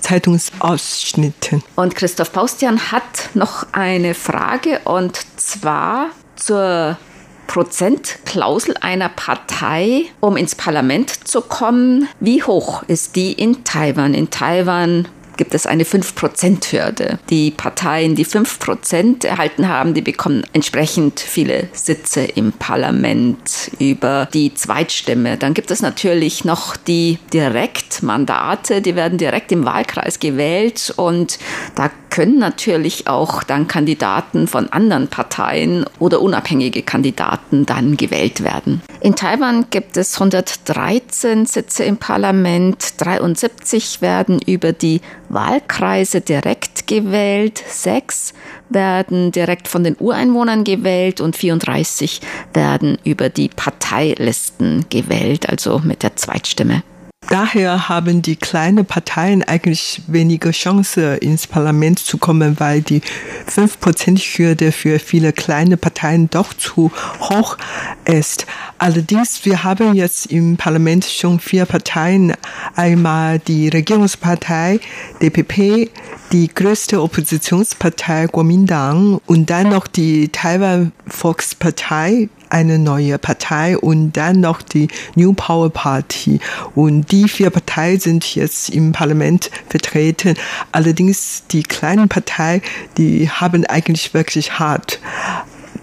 Zeitungsausschnitte. 0.02 1.64
Und 1.76 1.96
Christoph 1.96 2.32
Paustian 2.32 2.92
hat 2.92 3.32
noch 3.34 3.66
eine 3.72 4.14
Frage 4.14 4.82
und 4.84 5.20
zwar 5.38 6.10
zur 6.36 7.00
Prozentklausel 7.48 8.76
einer 8.82 9.10
Partei, 9.10 10.06
um 10.20 10.38
ins 10.38 10.54
Parlament 10.54 11.28
zu 11.28 11.42
kommen. 11.42 12.08
Wie 12.20 12.44
hoch 12.44 12.84
ist 12.84 13.16
die 13.16 13.34
in 13.34 13.64
Taiwan? 13.64 14.14
In 14.14 14.30
Taiwan 14.30 15.08
gibt 15.42 15.56
es 15.56 15.66
eine 15.66 15.86
5%-Hürde. 15.86 17.18
Die 17.32 17.50
Parteien, 17.50 18.14
die 18.14 18.28
5% 18.28 19.26
erhalten 19.26 19.68
haben, 19.68 19.96
die 19.96 20.04
bekommen 20.04 20.44
entsprechend 20.54 21.20
viele 21.20 21.68
Sitze 21.74 22.22
im 22.22 22.52
Parlament 22.52 23.72
über 23.80 24.28
die 24.36 24.54
Zweitstimme. 24.54 25.38
Dann 25.38 25.56
gibt 25.56 25.72
es 25.72 25.82
natürlich 25.82 26.46
noch 26.46 26.76
die 26.78 27.18
Direktmandate, 27.34 28.84
die 28.84 28.96
werden 28.96 29.18
direkt 29.18 29.52
im 29.52 29.66
Wahlkreis 29.66 30.20
gewählt 30.20 30.94
und 30.96 31.40
da 31.74 31.90
können 32.12 32.38
natürlich 32.38 33.08
auch 33.08 33.42
dann 33.42 33.68
Kandidaten 33.68 34.46
von 34.46 34.70
anderen 34.70 35.08
Parteien 35.08 35.86
oder 35.98 36.22
unabhängige 36.22 36.84
Kandidaten 36.84 37.66
dann 37.66 37.98
gewählt 37.98 38.44
werden. 38.44 38.82
In 39.00 39.16
Taiwan 39.16 39.66
gibt 39.72 39.98
es 39.98 40.16
113 40.16 41.48
Sitze 41.48 41.86
im 41.86 41.98
Parlament, 41.98 43.02
73 43.02 44.02
werden 44.02 44.40
über 44.46 44.74
die 44.74 45.02
Wahlkreise 45.34 46.22
direkt 46.22 46.88
gewählt, 46.88 47.64
sechs 47.68 48.34
werden 48.70 49.32
direkt 49.32 49.68
von 49.68 49.84
den 49.84 49.96
Ureinwohnern 49.98 50.64
gewählt 50.64 51.22
und 51.22 51.36
34 51.36 52.22
werden 52.54 52.98
über 53.04 53.30
die 53.30 53.50
Parteilisten 53.50 54.86
gewählt, 54.90 55.50
also 55.50 55.80
mit 55.80 56.04
der 56.04 56.16
Zweitstimme. 56.16 56.84
Daher 57.32 57.88
haben 57.88 58.22
die 58.22 58.36
kleinen 58.36 58.86
Parteien 58.86 59.42
eigentlich 59.42 60.02
weniger 60.08 60.52
Chance, 60.52 61.16
ins 61.16 61.48
Parlament 61.48 61.98
zu 61.98 62.18
kommen, 62.18 62.60
weil 62.60 62.82
die 62.82 63.02
5%-Hürde 63.50 64.74
für 64.74 65.00
viele 65.00 65.32
kleine 65.32 65.78
Parteien 65.78 66.30
doch 66.30 66.54
zu 66.54 66.92
hoch 67.22 67.58
ist. 68.04 68.48
Allerdings, 68.80 69.46
wir 69.46 69.64
haben 69.64 69.96
jetzt 69.96 70.26
im 70.26 70.58
Parlament 70.58 71.06
schon 71.06 71.40
vier 71.40 71.66
Parteien. 71.66 72.34
Einmal 72.76 73.40
die 73.40 73.70
Regierungspartei, 73.70 74.82
DPP, 75.22 75.90
die 76.34 76.50
größte 76.54 77.02
Oppositionspartei 77.02 78.28
Kuomintang 78.28 79.22
und 79.26 79.50
dann 79.50 79.70
noch 79.70 79.88
die 79.88 80.28
Taiwan 80.28 80.92
Volkspartei, 81.08 82.28
eine 82.52 82.78
neue 82.78 83.18
Partei 83.18 83.78
und 83.78 84.14
dann 84.14 84.42
noch 84.42 84.62
die 84.62 84.88
New 85.16 85.34
Power 85.34 85.70
Party. 85.70 86.40
Und 86.76 87.12
die 87.12 87.28
vier 87.28 87.50
Parteien 87.50 88.00
sind 88.00 88.36
jetzt 88.36 88.70
im 88.70 88.92
Parlament 88.92 89.50
vertreten. 89.70 90.36
Allerdings 90.72 91.44
die 91.50 91.64
kleinen 91.64 92.10
Parteien, 92.10 92.62
die 92.98 93.30
haben 93.30 93.66
eigentlich 93.66 94.14
wirklich 94.14 94.60
hart 94.60 95.00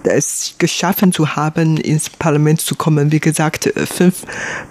es 0.05 0.55
geschaffen 0.59 1.13
zu 1.13 1.37
haben, 1.37 1.77
ins 1.77 2.09
Parlament 2.09 2.61
zu 2.61 2.77
kommen. 2.77 3.13
Wie 3.13 3.21
gesagt, 3.21 3.71
fünf 3.77 4.25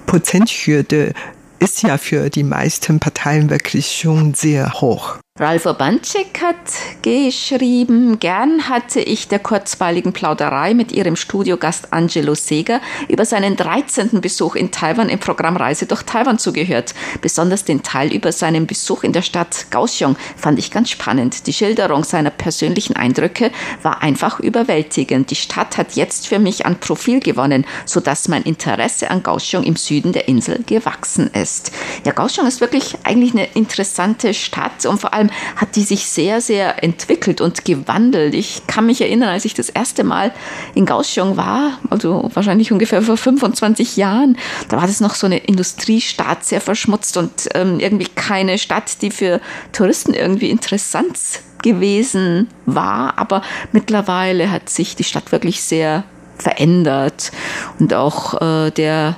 Prozent 0.08 0.50
Hürde 0.50 1.14
ist 1.60 1.84
ja 1.84 1.98
für 1.98 2.30
die 2.30 2.44
meisten 2.44 3.00
Parteien 3.00 3.50
wirklich 3.50 3.98
schon 4.00 4.34
sehr 4.34 4.74
hoch. 4.82 5.18
Ralf 5.40 5.68
Urbanczyk 5.68 6.42
hat 6.42 6.56
geschrieben, 7.04 8.18
gern 8.18 8.70
hatte 8.70 9.00
ich 9.00 9.28
der 9.28 9.38
kurzweiligen 9.38 10.12
Plauderei 10.12 10.74
mit 10.74 10.92
ihrem 10.92 11.16
Studiogast 11.16 11.94
Angelo 11.94 12.34
Seger 12.34 12.82
über 13.08 13.24
seinen 13.24 13.56
13. 13.56 14.20
Besuch 14.20 14.56
in 14.56 14.72
Taiwan 14.72 15.10
im 15.10 15.20
Programm 15.20 15.56
Reise 15.56 15.86
durch 15.86 16.02
Taiwan 16.02 16.40
zugehört. 16.40 16.96
Besonders 17.22 17.66
den 17.66 17.84
Teil 17.84 18.12
über 18.12 18.32
seinen 18.32 18.66
Besuch 18.66 19.04
in 19.04 19.14
der 19.14 19.22
Stadt 19.22 19.68
Kaohsiung 19.70 20.16
fand 20.36 20.58
ich 20.58 20.72
ganz 20.72 20.90
spannend. 20.90 21.46
Die 21.46 21.54
Schilderung 21.54 22.04
seiner 22.04 22.32
persönlichen 22.32 22.96
Eindrücke 22.96 23.52
war 23.84 24.02
einfach 24.02 24.40
überwältigend. 24.40 25.30
Die 25.30 25.36
Stadt 25.36 25.78
hat 25.78 25.96
jetzt 25.96 26.28
für 26.28 26.40
mich 26.40 26.66
an 26.66 26.80
Profil 26.80 27.20
gewonnen, 27.20 27.64
sodass 27.86 28.28
mein 28.28 28.42
Interesse 28.42 29.12
an 29.12 29.22
Kaohsiung 29.22 29.66
im 29.66 29.76
Süden 29.76 30.14
der 30.14 30.28
Insel 30.28 30.64
gewachsen 30.66 31.30
ist. 31.32 31.72
Ja, 32.08 32.12
Kaohsiung 32.12 32.48
ist 32.48 32.60
wirklich 32.60 32.98
eigentlich 33.04 33.34
eine 33.34 33.46
interessante 33.54 34.34
Stadt 34.34 34.84
und 34.88 35.00
vor 35.00 35.14
allem 35.14 35.27
allem 35.28 35.56
hat 35.56 35.76
die 35.76 35.84
sich 35.84 36.08
sehr, 36.08 36.42
sehr 36.42 36.84
entwickelt 36.84 37.42
und 37.42 37.66
gewandelt. 37.66 38.34
Ich 38.34 38.68
kann 38.68 38.86
mich 38.86 39.02
erinnern, 39.02 39.30
als 39.30 39.46
ich 39.46 39.54
das 39.54 39.70
erste 39.70 40.04
Mal 40.04 40.32
in 40.76 40.86
Kaohsiung 40.86 41.38
war, 41.38 41.80
also 41.90 42.30
wahrscheinlich 42.34 42.72
ungefähr 42.72 43.02
vor 43.02 43.18
25 43.18 43.98
Jahren, 43.98 44.38
da 44.70 44.78
war 44.78 44.88
das 44.88 45.00
noch 45.00 45.16
so 45.16 45.26
eine 45.26 45.38
Industriestadt, 45.38 46.46
sehr 46.46 46.62
verschmutzt 46.62 47.18
und 47.18 47.50
ähm, 47.54 47.80
irgendwie 47.80 48.08
keine 48.08 48.58
Stadt, 48.58 49.02
die 49.02 49.12
für 49.12 49.42
Touristen 49.72 50.14
irgendwie 50.14 50.50
interessant 50.50 51.18
gewesen 51.64 52.48
war. 52.66 53.18
Aber 53.18 53.42
mittlerweile 53.72 54.52
hat 54.52 54.70
sich 54.70 54.96
die 54.96 55.04
Stadt 55.04 55.32
wirklich 55.32 55.64
sehr 55.64 56.04
verändert 56.38 57.32
und 57.80 57.94
auch 57.96 58.40
äh, 58.42 58.70
der 58.72 59.16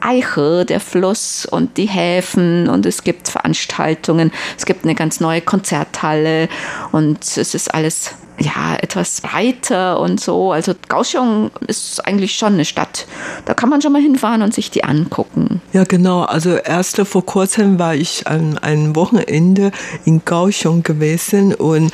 Eiche, 0.00 0.64
der 0.64 0.80
Fluss 0.80 1.46
und 1.46 1.76
die 1.76 1.86
Häfen 1.86 2.68
und 2.68 2.86
es 2.86 3.04
gibt 3.04 3.28
Veranstaltungen, 3.28 4.32
es 4.56 4.66
gibt 4.66 4.84
eine 4.84 4.94
ganz 4.94 5.20
neue 5.20 5.40
Konzerthalle 5.40 6.48
und 6.92 7.24
es 7.24 7.54
ist 7.54 7.74
alles 7.74 8.14
ja, 8.40 8.76
etwas 8.80 9.20
breiter 9.20 10.00
und 10.00 10.20
so. 10.20 10.52
Also 10.52 10.72
Kaohsiung 10.88 11.50
ist 11.66 12.04
eigentlich 12.06 12.34
schon 12.34 12.54
eine 12.54 12.64
Stadt. 12.64 13.06
Da 13.44 13.54
kann 13.54 13.68
man 13.68 13.82
schon 13.82 13.92
mal 13.92 14.02
hinfahren 14.02 14.42
und 14.42 14.54
sich 14.54 14.70
die 14.70 14.84
angucken. 14.84 15.60
Ja, 15.72 15.84
genau. 15.84 16.22
Also 16.22 16.56
erst 16.56 16.98
vor 16.98 17.26
kurzem 17.26 17.78
war 17.78 17.94
ich 17.94 18.26
an 18.26 18.58
einem 18.58 18.94
Wochenende 18.94 19.72
in 20.04 20.24
Kaohsiung 20.24 20.82
gewesen 20.82 21.54
und 21.54 21.92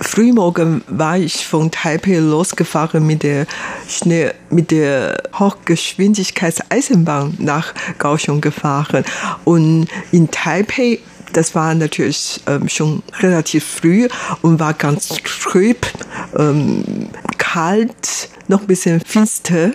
Frühmorgen 0.00 0.82
war 0.88 1.18
ich 1.18 1.46
von 1.46 1.70
Taipei 1.70 2.16
losgefahren 2.16 3.06
mit 3.06 3.22
der 3.22 3.46
Schnee, 3.88 4.30
mit 4.48 4.70
der 4.70 5.22
Hochgeschwindigkeitseisenbahn 5.38 7.36
nach 7.38 7.74
Kaohsiung 7.98 8.40
gefahren. 8.40 9.04
Und 9.44 9.88
in 10.10 10.30
Taipei 10.30 11.00
das 11.32 11.54
war 11.54 11.74
natürlich 11.74 12.40
ähm, 12.46 12.68
schon 12.68 13.02
relativ 13.20 13.64
früh 13.64 14.08
und 14.42 14.58
war 14.58 14.74
ganz 14.74 15.08
trüb, 15.08 15.86
ähm, 16.36 17.08
kalt, 17.38 18.28
noch 18.48 18.62
ein 18.62 18.66
bisschen 18.66 19.00
finster. 19.00 19.70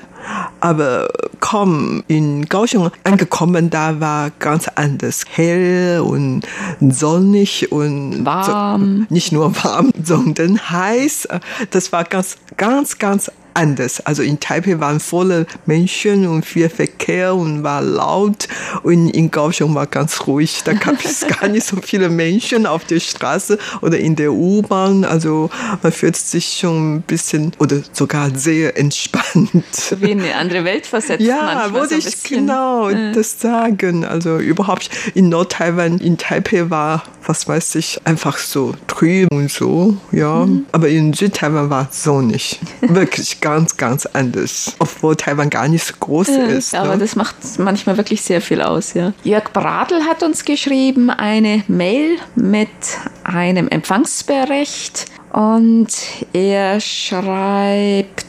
Aber 0.60 1.08
kaum 1.46 2.04
in 2.08 2.50
Kaohsiung 2.50 2.90
angekommen, 3.04 3.70
da 3.70 4.00
war 4.00 4.32
ganz 4.40 4.68
anders. 4.68 5.26
Hell 5.30 6.00
und 6.00 6.42
sonnig 6.80 7.72
und 7.72 8.26
warm. 8.26 9.06
So, 9.08 9.14
nicht 9.14 9.32
nur 9.32 9.56
warm, 9.64 9.92
sondern 10.04 10.72
heiß. 10.72 11.28
Das 11.70 11.92
war 11.92 12.04
ganz, 12.04 12.38
ganz, 12.58 12.98
ganz 12.98 13.32
anders. 13.56 14.06
Also 14.06 14.22
in 14.22 14.40
Taipei 14.40 14.80
waren 14.80 15.00
volle 15.00 15.46
Menschen 15.66 16.28
und 16.28 16.46
viel 16.46 16.70
Verkehr 16.70 17.34
und 17.34 17.64
war 17.64 17.82
laut 17.82 18.48
und 18.84 19.10
in 19.10 19.32
Kaohsiung 19.32 19.74
war 19.76 19.88
ganz 19.88 20.28
ruhig. 20.28 20.62
Da 20.64 20.74
gab 20.74 21.04
es 21.04 21.26
gar 21.40 21.48
nicht 21.48 21.66
so 21.66 21.78
viele 21.82 22.10
Menschen 22.10 22.66
auf 22.66 22.86
der 22.86 23.00
Straße 23.00 23.58
oder 23.82 23.98
in 23.98 24.16
der 24.16 24.34
U-Bahn. 24.34 25.04
Also 25.06 25.50
man 25.82 25.92
fühlt 25.92 26.16
sich 26.16 26.58
schon 26.60 26.96
ein 26.96 27.02
bisschen 27.02 27.52
oder 27.60 27.82
sogar 27.92 28.30
sehr 28.36 28.78
entspannt. 28.78 29.64
So 29.72 30.02
wie 30.02 30.12
in 30.12 30.22
eine 30.22 30.36
andere 30.36 30.64
Welt 30.64 30.86
versetzt. 30.86 31.22
Ja, 31.22 31.72
wollte 31.74 32.00
so 32.02 32.08
ich 32.08 32.24
genau 32.24 32.90
äh. 32.90 33.12
das 33.14 33.40
sagen. 33.40 34.06
Also 34.06 34.38
überhaupt 34.38 34.90
in 35.14 35.30
Nord-Taiwan, 35.30 36.00
in 36.00 36.18
Taipei 36.18 36.70
war, 36.70 37.04
was 37.26 37.48
weiß 37.48 37.76
ich, 37.76 38.00
einfach 38.06 38.38
so 38.38 38.74
trüb 38.88 39.32
und 39.32 39.52
so. 39.52 39.98
Ja, 40.12 40.46
mhm. 40.46 40.66
aber 40.72 40.90
in 40.90 41.14
Südtaiwan 41.14 41.70
war 41.70 41.88
es 41.90 42.04
so 42.04 42.22
nicht. 42.22 42.60
Wirklich 42.82 43.42
ganz, 43.46 43.78
ganz 43.78 44.08
anders. 44.08 44.76
Obwohl 44.80 45.16
Taiwan 45.16 45.52
gar 45.52 45.68
nicht 45.68 45.86
so 45.86 45.94
groß 46.00 46.30
ja, 46.30 46.46
ist. 46.46 46.74
Aber 46.74 46.96
ne? 46.96 46.98
das 46.98 47.16
macht 47.16 47.36
manchmal 47.60 47.96
wirklich 47.96 48.24
sehr 48.24 48.42
viel 48.42 48.60
aus, 48.60 48.96
ja. 48.96 49.14
Jörg 49.24 49.54
Bradl 49.54 50.02
hat 50.02 50.24
uns 50.24 50.46
geschrieben, 50.46 51.12
eine 51.12 51.64
Mail 51.68 52.18
mit 52.36 52.70
einem 53.24 53.68
Empfangsbericht 53.68 55.06
und 55.32 55.90
er 56.34 56.82
schreibt, 56.82 58.26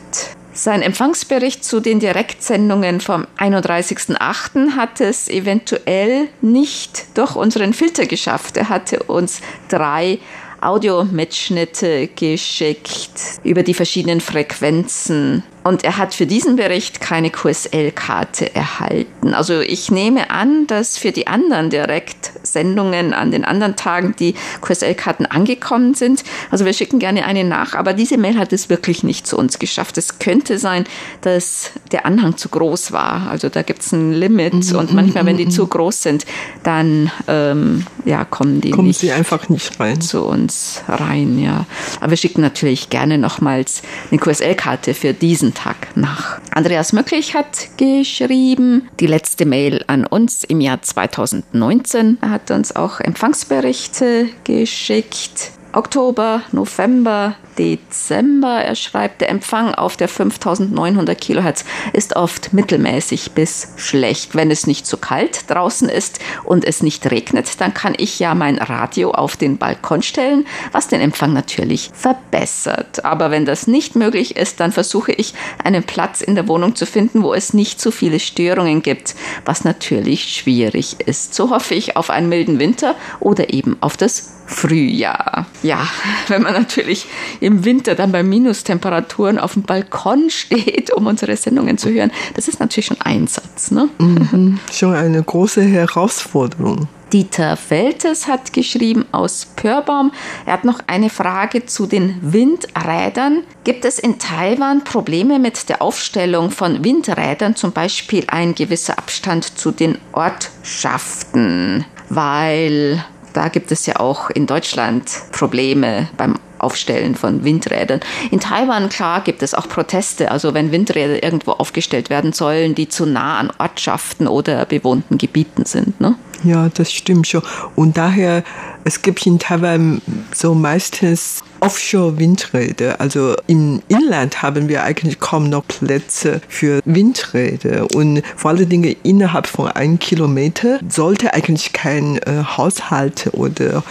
sein 0.52 0.82
Empfangsbericht 0.82 1.64
zu 1.64 1.80
den 1.80 1.98
Direktsendungen 1.98 3.00
vom 3.00 3.26
31.08. 3.38 4.76
hat 4.76 5.00
es 5.00 5.30
eventuell 5.30 6.28
nicht 6.42 7.06
durch 7.14 7.36
unseren 7.36 7.72
Filter 7.72 8.04
geschafft. 8.04 8.58
Er 8.58 8.68
hatte 8.68 9.02
uns 9.04 9.40
drei 9.68 10.18
Audiomitschnitte 10.60 12.08
geschickt 12.08 13.40
über 13.44 13.62
die 13.62 13.74
verschiedenen 13.74 14.20
Frequenzen 14.20 15.42
und 15.66 15.82
er 15.82 15.98
hat 15.98 16.14
für 16.14 16.26
diesen 16.26 16.54
Bericht 16.54 17.00
keine 17.00 17.30
QSL-Karte 17.30 18.54
erhalten. 18.54 19.34
Also 19.34 19.60
ich 19.60 19.90
nehme 19.90 20.30
an, 20.30 20.68
dass 20.68 20.96
für 20.96 21.10
die 21.10 21.26
anderen 21.26 21.70
Direktsendungen 21.70 23.12
an 23.12 23.32
den 23.32 23.44
anderen 23.44 23.74
Tagen 23.74 24.14
die 24.16 24.36
QSL-Karten 24.60 25.26
angekommen 25.26 25.94
sind. 25.94 26.22
Also 26.52 26.64
wir 26.64 26.72
schicken 26.72 27.00
gerne 27.00 27.24
eine 27.24 27.42
nach, 27.42 27.74
aber 27.74 27.94
diese 27.94 28.16
Mail 28.16 28.38
hat 28.38 28.52
es 28.52 28.70
wirklich 28.70 29.02
nicht 29.02 29.26
zu 29.26 29.36
uns 29.36 29.58
geschafft. 29.58 29.98
Es 29.98 30.20
könnte 30.20 30.58
sein, 30.58 30.84
dass 31.22 31.72
der 31.90 32.06
Anhang 32.06 32.36
zu 32.36 32.48
groß 32.48 32.92
war. 32.92 33.28
Also 33.28 33.48
da 33.48 33.62
gibt 33.62 33.82
es 33.82 33.90
ein 33.90 34.12
Limit 34.12 34.54
mhm, 34.54 34.78
und 34.78 34.94
manchmal, 34.94 35.26
wenn 35.26 35.36
die 35.36 35.46
mhm, 35.46 35.50
zu 35.50 35.64
mhm. 35.64 35.70
groß 35.70 36.02
sind, 36.02 36.26
dann 36.62 37.10
ähm, 37.26 37.86
ja, 38.04 38.24
kommen 38.24 38.60
die 38.60 38.70
kommen 38.70 38.86
nicht 38.86 39.00
sie 39.00 39.10
einfach 39.10 39.48
nicht 39.48 39.80
rein. 39.80 40.00
zu 40.00 40.22
uns 40.22 40.82
rein. 40.86 41.40
Ja. 41.40 41.66
Aber 42.00 42.10
wir 42.10 42.16
schicken 42.16 42.40
natürlich 42.40 42.88
gerne 42.88 43.18
nochmals 43.18 43.82
eine 44.12 44.20
QSL-Karte 44.20 44.94
für 44.94 45.12
diesen 45.12 45.55
Tag 45.56 45.96
nach. 45.96 46.38
Andreas 46.52 46.92
Möcklich 46.92 47.34
hat 47.34 47.68
geschrieben, 47.76 48.88
die 49.00 49.06
letzte 49.06 49.46
Mail 49.46 49.82
an 49.86 50.06
uns 50.06 50.44
im 50.44 50.60
Jahr 50.60 50.82
2019. 50.82 52.18
Er 52.20 52.30
hat 52.30 52.50
uns 52.50 52.76
auch 52.76 53.00
Empfangsberichte 53.00 54.28
geschickt. 54.44 55.52
Oktober, 55.76 56.40
November, 56.52 57.36
Dezember. 57.58 58.62
Er 58.62 58.74
schreibt, 58.76 59.20
der 59.20 59.28
Empfang 59.28 59.74
auf 59.74 59.98
der 59.98 60.08
5900 60.08 61.20
Kilohertz 61.20 61.66
ist 61.92 62.16
oft 62.16 62.54
mittelmäßig 62.54 63.32
bis 63.32 63.68
schlecht. 63.76 64.34
Wenn 64.34 64.50
es 64.50 64.66
nicht 64.66 64.86
zu 64.86 64.96
kalt 64.96 65.50
draußen 65.50 65.90
ist 65.90 66.18
und 66.44 66.64
es 66.64 66.82
nicht 66.82 67.10
regnet, 67.10 67.60
dann 67.60 67.74
kann 67.74 67.92
ich 67.98 68.18
ja 68.18 68.34
mein 68.34 68.56
Radio 68.56 69.10
auf 69.10 69.36
den 69.36 69.58
Balkon 69.58 70.00
stellen, 70.02 70.46
was 70.72 70.88
den 70.88 71.02
Empfang 71.02 71.34
natürlich 71.34 71.90
verbessert. 71.92 73.04
Aber 73.04 73.30
wenn 73.30 73.44
das 73.44 73.66
nicht 73.66 73.96
möglich 73.96 74.34
ist, 74.36 74.60
dann 74.60 74.72
versuche 74.72 75.12
ich 75.12 75.34
einen 75.62 75.82
Platz 75.82 76.22
in 76.22 76.36
der 76.36 76.48
Wohnung 76.48 76.74
zu 76.74 76.86
finden, 76.86 77.22
wo 77.22 77.34
es 77.34 77.52
nicht 77.52 77.82
zu 77.82 77.90
viele 77.90 78.18
Störungen 78.18 78.80
gibt, 78.80 79.14
was 79.44 79.64
natürlich 79.64 80.32
schwierig 80.32 81.00
ist. 81.04 81.34
So 81.34 81.50
hoffe 81.50 81.74
ich 81.74 81.98
auf 81.98 82.08
einen 82.08 82.30
milden 82.30 82.58
Winter 82.58 82.94
oder 83.20 83.52
eben 83.52 83.76
auf 83.82 83.98
das 83.98 84.35
Frühjahr. 84.46 85.46
Ja, 85.62 85.86
wenn 86.28 86.42
man 86.42 86.54
natürlich 86.54 87.06
im 87.40 87.64
Winter 87.64 87.94
dann 87.94 88.12
bei 88.12 88.22
Minustemperaturen 88.22 89.38
auf 89.38 89.54
dem 89.54 89.62
Balkon 89.62 90.30
steht, 90.30 90.92
um 90.92 91.06
unsere 91.06 91.36
Sendungen 91.36 91.78
zu 91.78 91.90
hören, 91.90 92.12
das 92.34 92.48
ist 92.48 92.60
natürlich 92.60 92.86
schon 92.86 93.00
Einsatz. 93.00 93.70
Ne? 93.70 93.88
Mhm, 93.98 94.58
schon 94.72 94.94
eine 94.94 95.22
große 95.22 95.62
Herausforderung. 95.62 96.88
Dieter 97.12 97.56
Feltes 97.56 98.26
hat 98.26 98.52
geschrieben 98.52 99.06
aus 99.12 99.46
Pörbaum. 99.54 100.10
Er 100.44 100.54
hat 100.54 100.64
noch 100.64 100.80
eine 100.88 101.08
Frage 101.08 101.64
zu 101.64 101.86
den 101.86 102.18
Windrädern. 102.20 103.44
Gibt 103.62 103.84
es 103.84 104.00
in 104.00 104.18
Taiwan 104.18 104.82
Probleme 104.82 105.38
mit 105.38 105.68
der 105.68 105.82
Aufstellung 105.82 106.50
von 106.50 106.82
Windrädern, 106.82 107.54
zum 107.54 107.70
Beispiel 107.70 108.24
ein 108.26 108.56
gewisser 108.56 108.98
Abstand 108.98 109.56
zu 109.56 109.70
den 109.70 109.98
Ortschaften? 110.12 111.84
Weil 112.08 113.04
da 113.36 113.48
gibt 113.48 113.70
es 113.70 113.84
ja 113.86 114.00
auch 114.00 114.30
in 114.30 114.46
Deutschland 114.46 115.04
Probleme 115.32 116.08
beim 116.16 116.36
Aufstellen 116.58 117.14
von 117.14 117.44
Windrädern. 117.44 118.00
In 118.30 118.40
Taiwan, 118.40 118.88
klar, 118.88 119.20
gibt 119.20 119.42
es 119.42 119.52
auch 119.52 119.68
Proteste. 119.68 120.30
Also 120.30 120.54
wenn 120.54 120.72
Windräder 120.72 121.22
irgendwo 121.22 121.52
aufgestellt 121.52 122.08
werden 122.08 122.32
sollen, 122.32 122.74
die 122.74 122.88
zu 122.88 123.04
nah 123.04 123.38
an 123.38 123.52
Ortschaften 123.58 124.26
oder 124.26 124.64
bewohnten 124.64 125.18
Gebieten 125.18 125.66
sind. 125.66 126.00
Ne? 126.00 126.14
Ja, 126.44 126.68
das 126.68 126.92
stimmt 126.92 127.26
schon. 127.26 127.42
Und 127.74 127.96
daher, 127.96 128.44
es 128.84 129.02
gibt 129.02 129.26
in 129.26 129.38
Taiwan 129.38 130.00
so 130.34 130.54
meistens 130.54 131.42
Offshore-Windräder. 131.60 133.00
Also 133.00 133.34
im 133.46 133.82
Inland 133.88 134.42
haben 134.42 134.68
wir 134.68 134.84
eigentlich 134.84 135.18
kaum 135.18 135.48
noch 135.48 135.66
Plätze 135.66 136.40
für 136.48 136.80
Windräder. 136.84 137.86
Und 137.94 138.22
vor 138.36 138.50
allen 138.50 138.68
Dingen 138.68 138.94
innerhalb 139.02 139.46
von 139.46 139.68
einem 139.68 139.98
Kilometer 139.98 140.80
sollte 140.88 141.34
eigentlich 141.34 141.72
kein 141.72 142.18
äh, 142.18 142.44
Haushalt 142.56 143.30
oder 143.32 143.82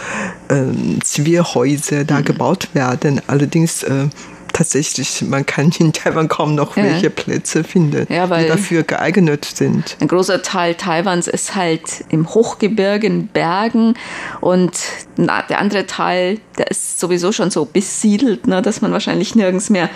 äh, 0.48 1.00
Zivilhäuser 1.02 2.04
da 2.04 2.20
mhm. 2.20 2.24
gebaut 2.24 2.68
werden. 2.72 3.20
Allerdings 3.26 3.82
äh, 3.82 4.08
tatsächlich, 4.56 5.22
man 5.22 5.44
kann 5.44 5.70
in 5.78 5.92
Taiwan 5.92 6.28
kaum 6.28 6.54
noch 6.54 6.76
welche 6.76 7.10
Plätze 7.10 7.62
finden, 7.62 8.06
ja, 8.08 8.26
die 8.26 8.48
dafür 8.48 8.84
geeignet 8.84 9.44
sind. 9.44 9.98
Ein 10.00 10.08
großer 10.08 10.40
Teil 10.40 10.74
Taiwans 10.74 11.28
ist 11.28 11.54
halt 11.54 12.04
im 12.08 12.32
Hochgebirge, 12.32 13.06
in 13.06 13.26
Bergen 13.26 13.94
und 14.40 14.72
der 15.18 15.58
andere 15.58 15.86
Teil, 15.86 16.40
der 16.56 16.70
ist 16.70 16.98
sowieso 16.98 17.32
schon 17.32 17.50
so 17.50 17.66
besiedelt, 17.66 18.46
ne, 18.46 18.62
dass 18.62 18.80
man 18.80 18.92
wahrscheinlich 18.92 19.34
nirgends 19.34 19.68
mehr 19.68 19.90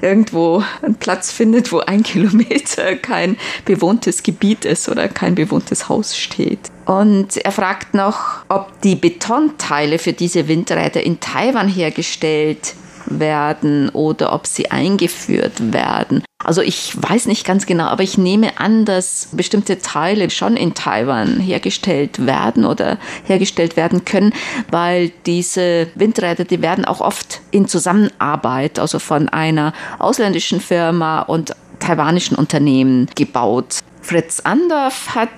irgendwo 0.00 0.62
einen 0.82 0.94
Platz 0.94 1.32
findet, 1.32 1.72
wo 1.72 1.80
ein 1.80 2.02
Kilometer 2.04 2.94
kein 2.94 3.36
bewohntes 3.64 4.22
Gebiet 4.22 4.64
ist 4.64 4.88
oder 4.88 5.08
kein 5.08 5.34
bewohntes 5.34 5.88
Haus 5.88 6.16
steht. 6.16 6.60
Und 6.86 7.38
er 7.38 7.50
fragt 7.50 7.94
noch, 7.94 8.44
ob 8.48 8.80
die 8.82 8.94
Betonteile 8.94 9.98
für 9.98 10.12
diese 10.12 10.46
Windräder 10.46 11.02
in 11.02 11.18
Taiwan 11.18 11.66
hergestellt 11.68 12.74
werden 13.06 13.88
oder 13.90 14.32
ob 14.32 14.46
sie 14.46 14.70
eingeführt 14.70 15.72
werden. 15.72 16.22
Also 16.44 16.60
ich 16.60 16.92
weiß 16.96 17.26
nicht 17.26 17.46
ganz 17.46 17.64
genau, 17.64 17.84
aber 17.84 18.02
ich 18.02 18.18
nehme 18.18 18.60
an, 18.60 18.84
dass 18.84 19.28
bestimmte 19.32 19.78
Teile 19.78 20.28
schon 20.28 20.56
in 20.56 20.74
Taiwan 20.74 21.40
hergestellt 21.40 22.26
werden 22.26 22.66
oder 22.66 22.98
hergestellt 23.24 23.76
werden 23.76 24.04
können, 24.04 24.32
weil 24.70 25.10
diese 25.24 25.88
Windräder, 25.94 26.44
die 26.44 26.60
werden 26.60 26.84
auch 26.84 27.00
oft 27.00 27.40
in 27.50 27.66
Zusammenarbeit, 27.66 28.78
also 28.78 28.98
von 28.98 29.30
einer 29.30 29.72
ausländischen 29.98 30.60
Firma 30.60 31.22
und 31.22 31.54
taiwanischen 31.78 32.36
Unternehmen 32.36 33.08
gebaut. 33.14 33.78
Fritz 34.02 34.40
Andorf 34.40 35.14
hat 35.14 35.30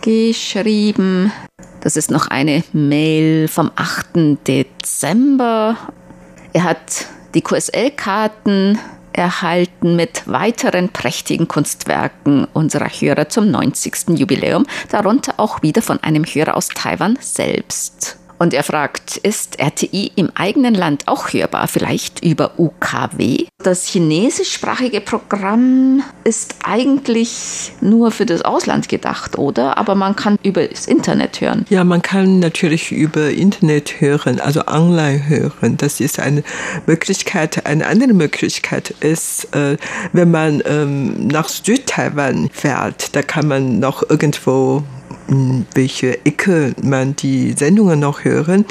geschrieben, 0.00 1.32
das 1.80 1.96
ist 1.96 2.10
noch 2.10 2.26
eine 2.26 2.64
Mail 2.72 3.46
vom 3.46 3.70
8. 3.76 4.46
Dezember 4.46 5.76
er 6.52 6.64
hat 6.64 7.06
die 7.34 7.42
QSL-Karten 7.42 8.78
erhalten 9.12 9.96
mit 9.96 10.22
weiteren 10.26 10.90
prächtigen 10.90 11.48
Kunstwerken 11.48 12.46
unserer 12.52 12.88
Hörer 12.88 13.28
zum 13.28 13.50
90. 13.50 14.10
Jubiläum, 14.18 14.66
darunter 14.90 15.34
auch 15.38 15.62
wieder 15.62 15.82
von 15.82 16.02
einem 16.02 16.24
Hörer 16.24 16.56
aus 16.56 16.68
Taiwan 16.68 17.18
selbst. 17.20 18.17
Und 18.38 18.54
er 18.54 18.62
fragt, 18.62 19.16
ist 19.16 19.58
RTI 19.58 20.12
im 20.14 20.30
eigenen 20.34 20.74
Land 20.74 21.08
auch 21.08 21.32
hörbar, 21.32 21.66
vielleicht 21.66 22.24
über 22.24 22.52
UKW? 22.58 23.46
Das 23.62 23.86
chinesischsprachige 23.86 25.00
Programm 25.00 26.02
ist 26.22 26.54
eigentlich 26.64 27.72
nur 27.80 28.12
für 28.12 28.26
das 28.26 28.42
Ausland 28.42 28.88
gedacht, 28.88 29.36
oder? 29.36 29.76
Aber 29.76 29.96
man 29.96 30.14
kann 30.14 30.38
über 30.44 30.64
das 30.64 30.86
Internet 30.86 31.40
hören. 31.40 31.66
Ja, 31.68 31.82
man 31.82 32.02
kann 32.02 32.38
natürlich 32.38 32.92
über 32.92 33.30
Internet 33.30 34.00
hören, 34.00 34.38
also 34.40 34.66
online 34.66 35.28
hören. 35.28 35.76
Das 35.76 35.98
ist 35.98 36.20
eine 36.20 36.44
Möglichkeit. 36.86 37.66
Eine 37.66 37.86
andere 37.86 38.12
Möglichkeit 38.12 38.90
ist, 39.00 39.54
äh, 39.56 39.76
wenn 40.12 40.30
man 40.30 40.62
ähm, 40.64 41.26
nach 41.26 41.48
Südtaiwan 41.48 42.50
fährt, 42.52 43.16
da 43.16 43.22
kann 43.22 43.48
man 43.48 43.80
noch 43.80 44.08
irgendwo 44.08 44.84
welche 45.74 46.24
Ecke 46.24 46.74
man 46.82 47.14
die 47.16 47.52
Sendungen 47.52 48.00
noch 48.00 48.24
hören. 48.24 48.64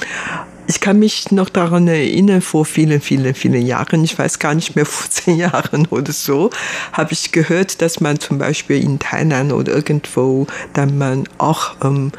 Ich 0.69 0.81
kann 0.81 0.99
mich 0.99 1.31
noch 1.31 1.47
daran 1.47 1.87
erinnern, 1.87 2.41
vor 2.41 2.65
vielen, 2.65 2.99
vielen, 2.99 3.33
vielen 3.33 3.65
Jahren, 3.65 4.03
ich 4.03 4.19
weiß 4.19 4.37
gar 4.39 4.53
nicht 4.53 4.75
mehr, 4.75 4.85
vor 4.87 5.09
zehn 5.09 5.37
Jahren 5.37 5.87
oder 5.87 6.11
so, 6.11 6.49
habe 6.91 7.13
ich 7.13 7.31
gehört, 7.31 7.81
dass 7.81 8.01
man 8.01 8.19
zum 8.19 8.37
Beispiel 8.37 8.83
in 8.83 8.99
Thailand 8.99 9.53
oder 9.53 9.73
irgendwo, 9.73 10.45
dann 10.73 10.97
man 10.97 11.23
auch 11.37 11.75
ähm, 11.83 12.11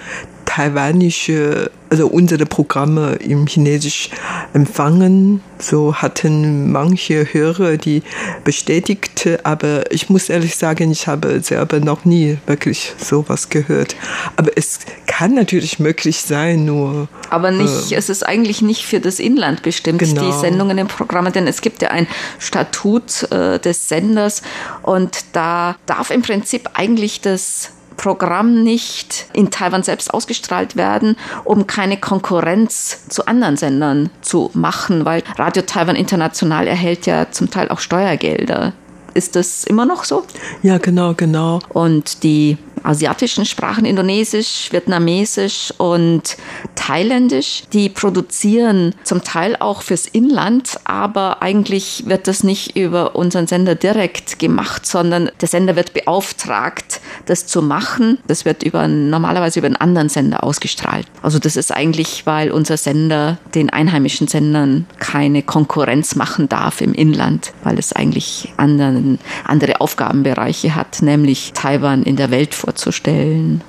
taiwanische 0.49 1.71
also 1.91 2.07
unsere 2.07 2.47
Programme 2.47 3.15
im 3.15 3.47
Chinesisch 3.47 4.11
empfangen. 4.53 5.43
So 5.59 5.95
hatten 5.95 6.71
manche 6.71 7.33
Hörer 7.33 7.77
die 7.77 8.03
bestätigt, 8.45 9.29
aber 9.43 9.91
ich 9.91 10.09
muss 10.09 10.29
ehrlich 10.29 10.57
sagen, 10.57 10.91
ich 10.91 11.07
habe 11.07 11.41
selber 11.41 11.81
noch 11.81 12.05
nie 12.05 12.39
wirklich 12.47 12.95
sowas 12.99 13.49
gehört. 13.49 13.97
Aber 14.37 14.51
es 14.57 14.81
kann 15.07 15.35
natürlich 15.35 15.79
möglich 15.79 16.21
sein, 16.21 16.65
nur. 16.65 17.09
Aber 17.31 17.51
nicht, 17.51 17.93
äh, 17.93 17.97
es 17.97 18.09
ist 18.09 18.25
eigentlich 18.25 18.63
nicht 18.63 18.85
für 18.85 19.01
das 19.01 19.19
Inland 19.19 19.63
bestimmt, 19.63 20.01
genau. 20.01 20.23
die 20.23 20.39
Sendungen 20.39 20.79
im 20.79 20.89
Programm, 20.89 21.33
denn 21.33 21.47
es 21.47 21.61
gibt 21.61 21.83
ja 21.83 21.89
ein 21.89 22.07
Statut 22.39 23.31
äh, 23.33 23.59
des 23.59 23.89
Senders 23.89 24.43
und 24.83 25.25
da 25.33 25.77
darf 25.87 26.11
im 26.11 26.23
Prinzip 26.23 26.71
eigentlich 26.75 27.21
das 27.21 27.73
Programm 27.99 28.63
nicht 28.63 29.27
in 29.35 29.51
Taiwan 29.51 29.83
selbst 29.83 30.15
ausgestrahlt 30.15 30.77
werden, 30.77 31.17
um 31.45 31.67
keine 31.67 31.99
Konkurrenz 31.99 33.07
zu 33.09 33.27
anderen 33.27 33.59
Sendern 33.59 34.09
zu 34.23 34.51
machen, 34.55 35.05
weil 35.05 35.23
Radio 35.37 35.63
Taiwan 35.63 35.97
International 35.97 36.67
erhält 36.67 37.05
ja 37.05 37.31
zum 37.31 37.51
Teil 37.51 37.69
auch 37.69 37.81
Steuergelder. 37.81 38.73
Ist 39.15 39.37
das 39.37 39.65
immer 39.65 39.87
noch 39.87 40.05
so? 40.05 40.25
Ja, 40.63 40.79
genau, 40.79 41.15
genau. 41.15 41.61
Und 41.71 42.23
die 42.23 42.59
asiatischen 42.85 43.45
Sprachen, 43.45 43.85
Indonesisch, 43.85 44.69
Vietnamesisch 44.71 45.73
und 45.79 46.37
Thailändisch. 46.75 47.65
Die 47.73 47.89
produzieren 47.89 48.95
zum 49.05 49.23
Teil 49.23 49.57
auch 49.59 49.83
fürs 49.83 50.07
Inland, 50.07 50.79
aber 50.85 51.43
eigentlich 51.43 52.05
wird 52.07 52.29
das 52.29 52.45
nicht 52.45 52.77
über 52.77 53.17
unseren 53.17 53.47
Sender 53.47 53.75
direkt 53.75 54.39
gemacht, 54.39 54.87
sondern 54.87 55.31
der 55.41 55.49
Sender 55.49 55.77
wird 55.77 55.93
beauftragt, 55.93 57.01
das 57.27 57.47
zu 57.47 57.63
machen. 57.63 58.19
Das 58.27 58.45
wird 58.45 58.63
über, 58.63 58.89
normalerweise 58.89 59.59
über 59.59 59.67
einen 59.67 59.77
anderen 59.77 60.09
Sender 60.09 60.45
ausgestrahlt. 60.45 61.07
Also 61.23 61.39
das 61.39 61.57
ist 61.57 61.73
eigentlich, 61.73 62.27
weil 62.27 62.51
unser 62.51 62.77
Sender 62.77 63.39
den 63.55 63.71
einheimischen 63.71 64.29
Sendern 64.29 64.87
keine 64.99 65.43
Konkurrenz 65.43 66.15
machen 66.15 66.49
darf 66.49 66.81
im 66.81 66.95
Inland, 66.95 67.53
weil 67.65 67.79
es 67.79 67.93
eigentlich 67.93 68.53
anderen, 68.57 68.98
andere 69.45 69.81
Aufgabenbereiche 69.81 70.75
hat, 70.75 71.03
nämlich 71.03 71.53
Taiwan 71.55 72.03
in 72.03 72.17
der 72.17 72.31
Welt 72.31 72.55
vorzustellen. 72.55 73.63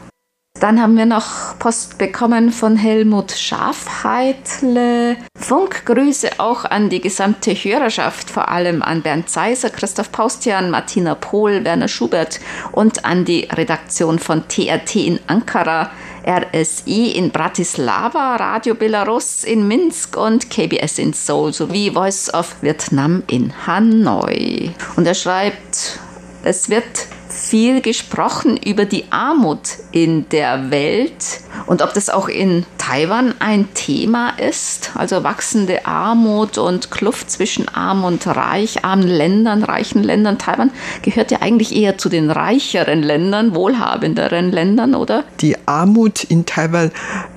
Dann 0.60 0.82
haben 0.82 0.98
wir 0.98 1.06
noch 1.06 1.58
Post 1.58 1.98
bekommen 1.98 2.52
von 2.52 2.76
Helmut 2.76 3.32
Schafheitle. 3.32 5.15
Funkgrüße 5.38 6.32
auch 6.39 6.65
an 6.65 6.89
die 6.89 7.00
gesamte 7.00 7.52
Hörerschaft, 7.52 8.30
vor 8.30 8.50
allem 8.50 8.82
an 8.82 9.02
Bernd 9.02 9.30
Seiser, 9.30 9.70
Christoph 9.70 10.12
Paustian, 10.12 10.70
Martina 10.70 11.15
Pohl, 11.15 11.63
Werner 11.63 11.88
Schubert 11.88 12.42
und 12.74 13.06
an 13.06 13.24
die 13.24 13.48
Redaktion 13.50 14.20
von 14.20 14.50
TRT 14.50 14.96
in 14.98 15.20
Ankara, 15.28 15.92
RSI 16.30 17.13
in 17.15 17.32
Bratislava, 17.32 18.36
Radio 18.36 18.76
Belarus 18.76 19.44
in 19.44 19.68
Minsk 19.68 20.15
und 20.15 20.52
KBS 20.52 21.00
in 21.00 21.12
Seoul 21.12 21.52
sowie 21.54 21.89
Voice 21.89 22.32
of 22.32 22.56
Vietnam 22.62 23.24
in 23.26 23.52
Hanoi. 23.65 24.70
Und 24.96 25.08
er 25.08 25.15
schreibt, 25.15 26.00
es 26.44 26.70
wird 26.70 27.08
viel 27.30 27.82
gesprochen 27.82 28.58
über 28.58 28.86
die 28.86 29.06
Armut 29.12 29.78
in 29.92 30.28
der 30.30 30.72
Welt 30.72 31.42
und 31.65 31.82
ob 31.82 31.94
das 31.94 32.10
auch 32.10 32.28
in 32.28 32.65
Taiwan 32.78 33.36
ein 33.39 33.74
Thema 33.74 34.32
ist, 34.39 34.92
also 34.96 35.24
wachsende 35.24 35.86
Armut 35.86 36.58
und 36.58 36.92
Kluft 36.92 37.30
zwischen 37.30 37.68
arm 37.68 38.04
und 38.04 38.26
reich, 38.26 38.84
armen 38.84 39.08
Ländern, 39.08 39.63
reichen 39.63 40.04
Ländern. 40.04 40.38
Taiwan 40.38 40.72
gehört 41.02 41.32
ja 41.32 41.42
eigentlich 41.42 41.76
eher 41.76 41.98
zu 41.98 42.10
den 42.10 42.32
reicheren 42.32 43.04
Ländern, 43.04 43.54
wohlhabenderen 43.54 44.52
Ländern, 44.52 44.96
oder? 44.96 45.24
Die 45.42 45.56
Armut 45.68 46.24
in 46.24 46.46
Taiwan 46.46 46.92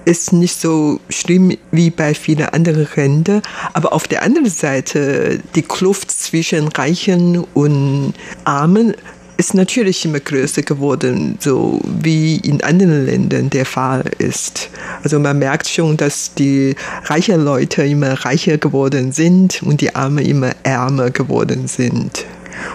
ist 0.05 0.33
nicht 0.33 0.59
so 0.59 1.01
schlimm 1.09 1.57
wie 1.71 1.91
bei 1.91 2.15
vielen 2.15 2.47
anderen 2.47 2.89
Ländern, 2.95 3.43
aber 3.73 3.93
auf 3.93 4.09
der 4.09 4.23
anderen 4.23 4.51
Seite 4.51 5.41
die 5.55 5.63
Kluft 5.63 6.11
zwischen 6.11 6.69
Reichen 6.69 7.45
und 7.55 8.15
Armen 8.45 8.95
ist 9.37 9.55
natürlich 9.55 10.05
immer 10.05 10.21
größer 10.21 10.63
geworden, 10.63 11.37
so 11.41 11.81
wie 11.85 12.37
in 12.37 12.63
anderen 12.63 13.07
Ländern 13.07 13.51
der 13.51 13.67
Fall 13.67 14.05
ist. 14.19 14.71
Also 15.03 15.19
man 15.19 15.39
merkt 15.39 15.69
schon, 15.69 15.97
dass 15.97 16.35
die 16.35 16.77
reichen 17.05 17.45
Leute 17.45 17.83
immer 17.83 18.13
reicher 18.25 18.59
geworden 18.59 19.13
sind 19.13 19.63
und 19.63 19.81
die 19.81 19.95
Armen 19.95 20.25
immer 20.25 20.53
ärmer 20.63 21.11
geworden 21.11 21.67
sind. 21.67 22.25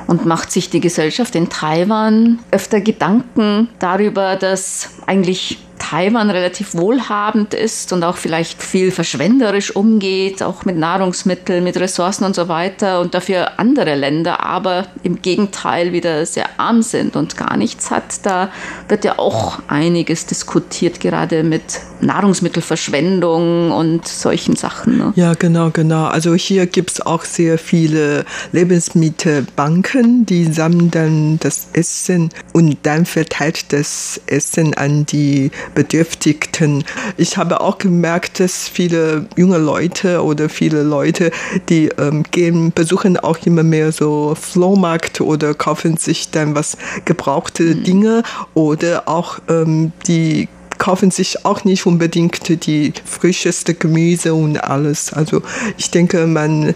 Und 0.08 0.26
macht 0.26 0.52
sich 0.52 0.70
die 0.70 0.80
Gesellschaft 0.80 1.36
in 1.36 1.50
Taiwan 1.50 2.39
öfter 2.52 2.82
Gedanken 2.82 3.70
darüber, 3.80 4.36
dass 4.36 4.89
eigentlich 5.06 5.60
Taiwan 5.80 6.30
relativ 6.30 6.76
wohlhabend 6.76 7.54
ist 7.54 7.94
und 7.94 8.04
auch 8.04 8.18
vielleicht 8.18 8.62
viel 8.62 8.92
verschwenderisch 8.92 9.76
umgeht, 9.76 10.44
auch 10.44 10.66
mit 10.66 10.78
Nahrungsmitteln, 10.78 11.63
mit 11.63 11.78
Ressourcen 11.78 12.24
und 12.26 12.36
so 12.36 12.48
weiter 12.48 13.00
und 13.02 13.13
dafür 13.13 13.60
andere 13.60 13.96
Länder 13.96 14.44
aber 14.44 14.88
im 15.04 15.22
Gegenteil 15.22 15.94
wieder 15.94 16.26
sehr 16.26 16.60
arm 16.60 16.82
sind 16.82 17.16
und 17.16 17.38
gar 17.38 17.58
nichts 17.58 17.92
hat, 17.92 18.26
da 18.26 18.50
wird 18.88 19.06
ja 19.06 19.20
auch 19.20 19.60
einiges 19.68 20.26
diskutiert, 20.26 21.00
gerade 21.00 21.44
mit 21.44 21.82
Nahrungsmittelverschwendung 22.02 23.72
und 23.72 24.08
solchen 24.08 24.56
Sachen. 24.56 24.98
Ne? 24.98 25.13
Ja, 25.16 25.34
genau, 25.34 25.72
genau. 25.72 26.06
Also 26.06 26.36
hier 26.36 26.68
gibt 26.68 26.92
es 26.92 27.02
auch 27.02 27.24
sehr 27.24 27.58
viele 27.58 28.26
Lebensmittelbanken, 28.52 30.26
die 30.26 30.46
sammeln 30.46 30.92
dann 30.92 31.40
das 31.40 31.68
Essen 31.74 32.30
und 32.54 32.78
dann 32.84 33.06
verteilt 33.06 33.74
das 33.74 34.22
Essen 34.28 34.74
an 34.76 35.06
die 35.06 35.52
Bedürftigten. 35.74 36.84
Ich 37.18 37.38
habe 37.38 37.62
auch 37.62 37.78
gemerkt, 37.78 38.40
dass 38.40 38.68
viele 38.68 39.28
junge 39.36 39.58
Leute 39.58 40.24
oder 40.24 40.50
viele 40.50 40.84
Leute, 40.84 41.32
die 41.70 41.90
ähm, 41.98 42.24
gehen, 42.32 42.72
besuchen 42.74 43.18
auch 43.18 43.38
immer 43.46 43.64
mehr 43.64 43.92
so 43.92 44.36
Flohmarkt 44.40 45.22
oder 45.22 45.54
kaufen 45.54 45.98
sich 45.98 46.32
dann 46.32 46.56
was 46.56 46.78
gebrauchte 47.06 47.64
mhm. 47.64 47.84
Dinge 47.84 48.24
oder 48.54 49.08
auch 49.08 49.40
ähm, 49.50 49.92
die 50.08 50.48
kaufen 50.78 51.12
sich 51.12 51.46
auch 51.46 51.64
nicht 51.64 51.86
unbedingt 51.86 52.66
die 52.66 52.94
frischeste 53.06 53.74
Gemüse 53.74 54.34
und 54.34 54.58
alles. 54.64 55.14
Also 55.14 55.42
ich 55.78 55.92
denke, 55.92 56.28
man 56.28 56.74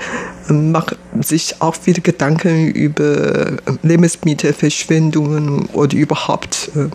macht 0.52 0.98
sich 1.22 1.62
auch 1.62 1.76
viele 1.76 2.02
Gedanken 2.02 2.68
über 2.68 3.58
Lebensmittelverschwendungen 3.84 5.68
oder 5.74 5.96
überhaupt 5.96 6.72
äh, 6.76 6.90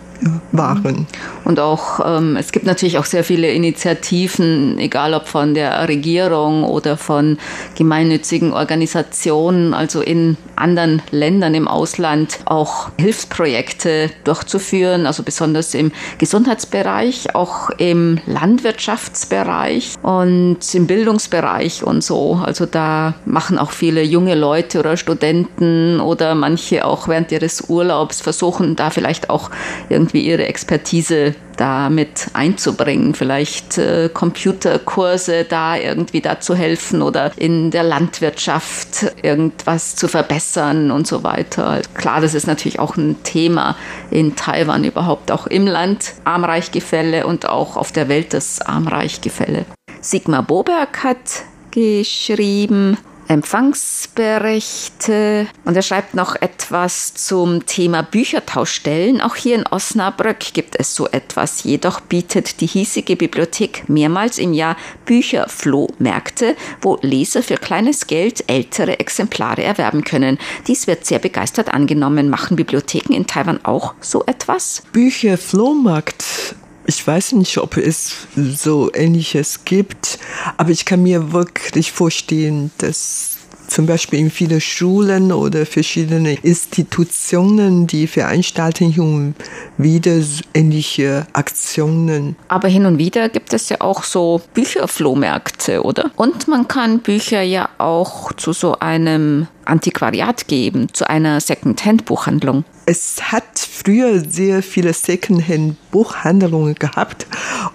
Waren. 0.51 1.05
Und 1.43 1.59
auch, 1.59 1.99
ähm, 2.03 2.35
es 2.37 2.51
gibt 2.51 2.65
natürlich 2.65 2.97
auch 2.97 3.05
sehr 3.05 3.23
viele 3.23 3.51
Initiativen, 3.51 4.79
egal 4.79 5.13
ob 5.13 5.27
von 5.27 5.53
der 5.53 5.87
Regierung 5.87 6.63
oder 6.63 6.97
von 6.97 7.37
gemeinnützigen 7.75 8.51
Organisationen, 8.51 9.73
also 9.75 10.01
in 10.01 10.37
anderen 10.55 11.03
Ländern 11.11 11.53
im 11.53 11.67
Ausland 11.67 12.39
auch 12.45 12.89
Hilfsprojekte 12.97 14.09
durchzuführen, 14.23 15.05
also 15.05 15.21
besonders 15.21 15.75
im 15.75 15.91
Gesundheitsbereich, 16.17 17.35
auch 17.35 17.69
im 17.77 18.19
Landwirtschaftsbereich 18.25 19.95
und 20.01 20.57
im 20.73 20.87
Bildungsbereich 20.87 21.83
und 21.83 22.03
so. 22.03 22.41
Also 22.43 22.65
da 22.65 23.13
machen 23.47 23.59
auch 23.59 23.71
viele 23.71 24.03
junge 24.03 24.35
Leute 24.35 24.79
oder 24.79 24.97
Studenten 24.97 26.01
oder 26.01 26.35
manche 26.35 26.83
auch 26.83 27.07
während 27.07 27.31
ihres 27.31 27.69
Urlaubs 27.69 28.19
versuchen, 28.19 28.75
da 28.75 28.89
vielleicht 28.89 29.29
auch 29.29 29.49
irgendwie 29.87 30.19
ihre 30.19 30.45
Expertise 30.47 31.33
damit 31.55 32.27
einzubringen, 32.33 33.15
vielleicht 33.15 33.77
äh, 33.77 34.09
Computerkurse 34.13 35.45
da 35.45 35.77
irgendwie 35.77 36.19
dazu 36.19 36.55
helfen 36.55 37.01
oder 37.01 37.31
in 37.37 37.71
der 37.71 37.83
Landwirtschaft 37.83 39.13
irgendwas 39.21 39.95
zu 39.95 40.09
verbessern 40.09 40.91
und 40.91 41.07
so 41.07 41.23
weiter. 41.23 41.81
Klar, 41.93 42.19
das 42.19 42.33
ist 42.33 42.47
natürlich 42.47 42.79
auch 42.79 42.97
ein 42.97 43.15
Thema 43.23 43.77
in 44.11 44.35
Taiwan 44.35 44.83
überhaupt, 44.83 45.31
auch 45.31 45.47
im 45.47 45.67
Land 45.67 46.15
Armreichgefälle 46.25 47.25
und 47.25 47.47
auch 47.47 47.77
auf 47.77 47.93
der 47.93 48.09
Welt 48.09 48.33
das 48.33 48.59
Armreichgefälle. 48.59 49.63
Sigmar 50.01 50.43
Boberg 50.43 51.01
hat 51.05 51.45
geschrieben, 51.71 52.97
Empfangsberichte 53.27 55.47
und 55.65 55.75
er 55.75 55.81
schreibt 55.81 56.13
noch 56.13 56.35
etwas 56.35 57.13
zum 57.13 57.65
Thema 57.65 58.03
Büchertauschstellen. 58.03 59.21
Auch 59.21 59.35
hier 59.35 59.55
in 59.55 59.67
Osnabrück 59.67 60.53
gibt 60.53 60.79
es 60.79 60.95
so 60.95 61.07
etwas. 61.07 61.63
Jedoch 61.63 61.99
bietet 61.99 62.61
die 62.61 62.67
hiesige 62.67 63.15
Bibliothek 63.15 63.89
mehrmals 63.89 64.37
im 64.37 64.53
Jahr 64.53 64.77
Bücherflohmärkte, 65.05 66.55
wo 66.81 66.97
Leser 67.01 67.43
für 67.43 67.57
kleines 67.57 68.07
Geld 68.07 68.45
ältere 68.47 68.99
Exemplare 68.99 69.63
erwerben 69.63 70.03
können. 70.03 70.37
Dies 70.67 70.87
wird 70.87 71.05
sehr 71.05 71.19
begeistert 71.19 71.73
angenommen. 71.73 72.29
Machen 72.29 72.55
Bibliotheken 72.55 73.13
in 73.13 73.27
Taiwan 73.27 73.63
auch 73.65 73.93
so 74.01 74.23
etwas? 74.25 74.83
Bücherflohmarkt 74.93 76.55
ich 76.87 77.05
weiß 77.05 77.33
nicht, 77.33 77.57
ob 77.57 77.77
es 77.77 78.27
so 78.35 78.89
ähnliches 78.93 79.65
gibt, 79.65 80.19
aber 80.55 80.71
ich 80.71 80.85
kann 80.85 81.03
mir 81.03 81.33
wirklich 81.33 81.91
vorstellen, 81.91 82.71
dass 82.77 83.37
zum 83.67 83.85
Beispiel 83.85 84.19
in 84.19 84.31
vielen 84.31 84.61
Schulen 84.61 85.33
oder 85.33 85.65
verschiedene 85.65 86.35
Institutionen, 86.41 87.85
die 87.85 88.07
veranstalten 88.07 88.89
hin 88.89 89.35
wieder 89.77 90.21
ähnliche 90.53 91.27
Aktionen. 91.33 92.37
Aber 92.47 92.69
hin 92.69 92.85
und 92.85 92.97
wieder 92.97 93.27
gibt 93.27 93.53
es 93.53 93.67
ja 93.67 93.81
auch 93.81 94.03
so 94.03 94.41
Bücherflohmärkte, 94.53 95.83
oder? 95.83 96.11
Und 96.15 96.47
man 96.47 96.69
kann 96.69 96.99
Bücher 96.99 97.41
ja 97.41 97.67
auch 97.77 98.31
zu 98.33 98.53
so 98.53 98.79
einem 98.79 99.47
Antiquariat 99.69 100.47
geben, 100.47 100.87
zu 100.93 101.09
einer 101.09 101.39
Second-Hand-Buchhandlung. 101.39 102.63
Es 102.85 103.31
hat 103.31 103.59
früher 103.59 104.21
sehr 104.21 104.63
viele 104.63 104.93
Second-Hand-Buchhandlungen 104.93 106.75
gehabt 106.75 107.27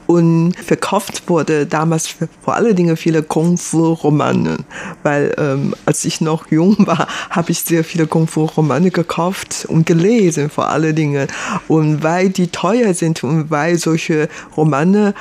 und 0.07 0.55
verkauft 0.57 1.29
wurde 1.29 1.67
damals 1.67 2.15
vor 2.43 2.55
allen 2.55 2.75
Dingen 2.75 2.97
viele 2.97 3.23
Kung-Fu-Romane, 3.23 4.59
weil 5.03 5.35
ähm, 5.37 5.75
als 5.85 6.05
ich 6.05 6.21
noch 6.21 6.51
jung 6.51 6.77
war, 6.87 7.07
habe 7.31 7.51
ich 7.51 7.61
sehr 7.61 7.85
viele 7.85 8.07
Kung-Fu-Romane 8.07 8.91
gekauft 8.91 9.67
und 9.69 9.85
gelesen 9.87 10.49
vor 10.49 10.69
allen 10.69 10.95
Dingen. 10.97 11.29
Und 11.69 12.03
weil 12.03 12.31
die 12.31 12.49
teuer 12.49 12.95
sind 12.95 13.23
und 13.23 13.51
weil 13.51 13.77
solche 13.77 14.29
Romane 14.57 15.15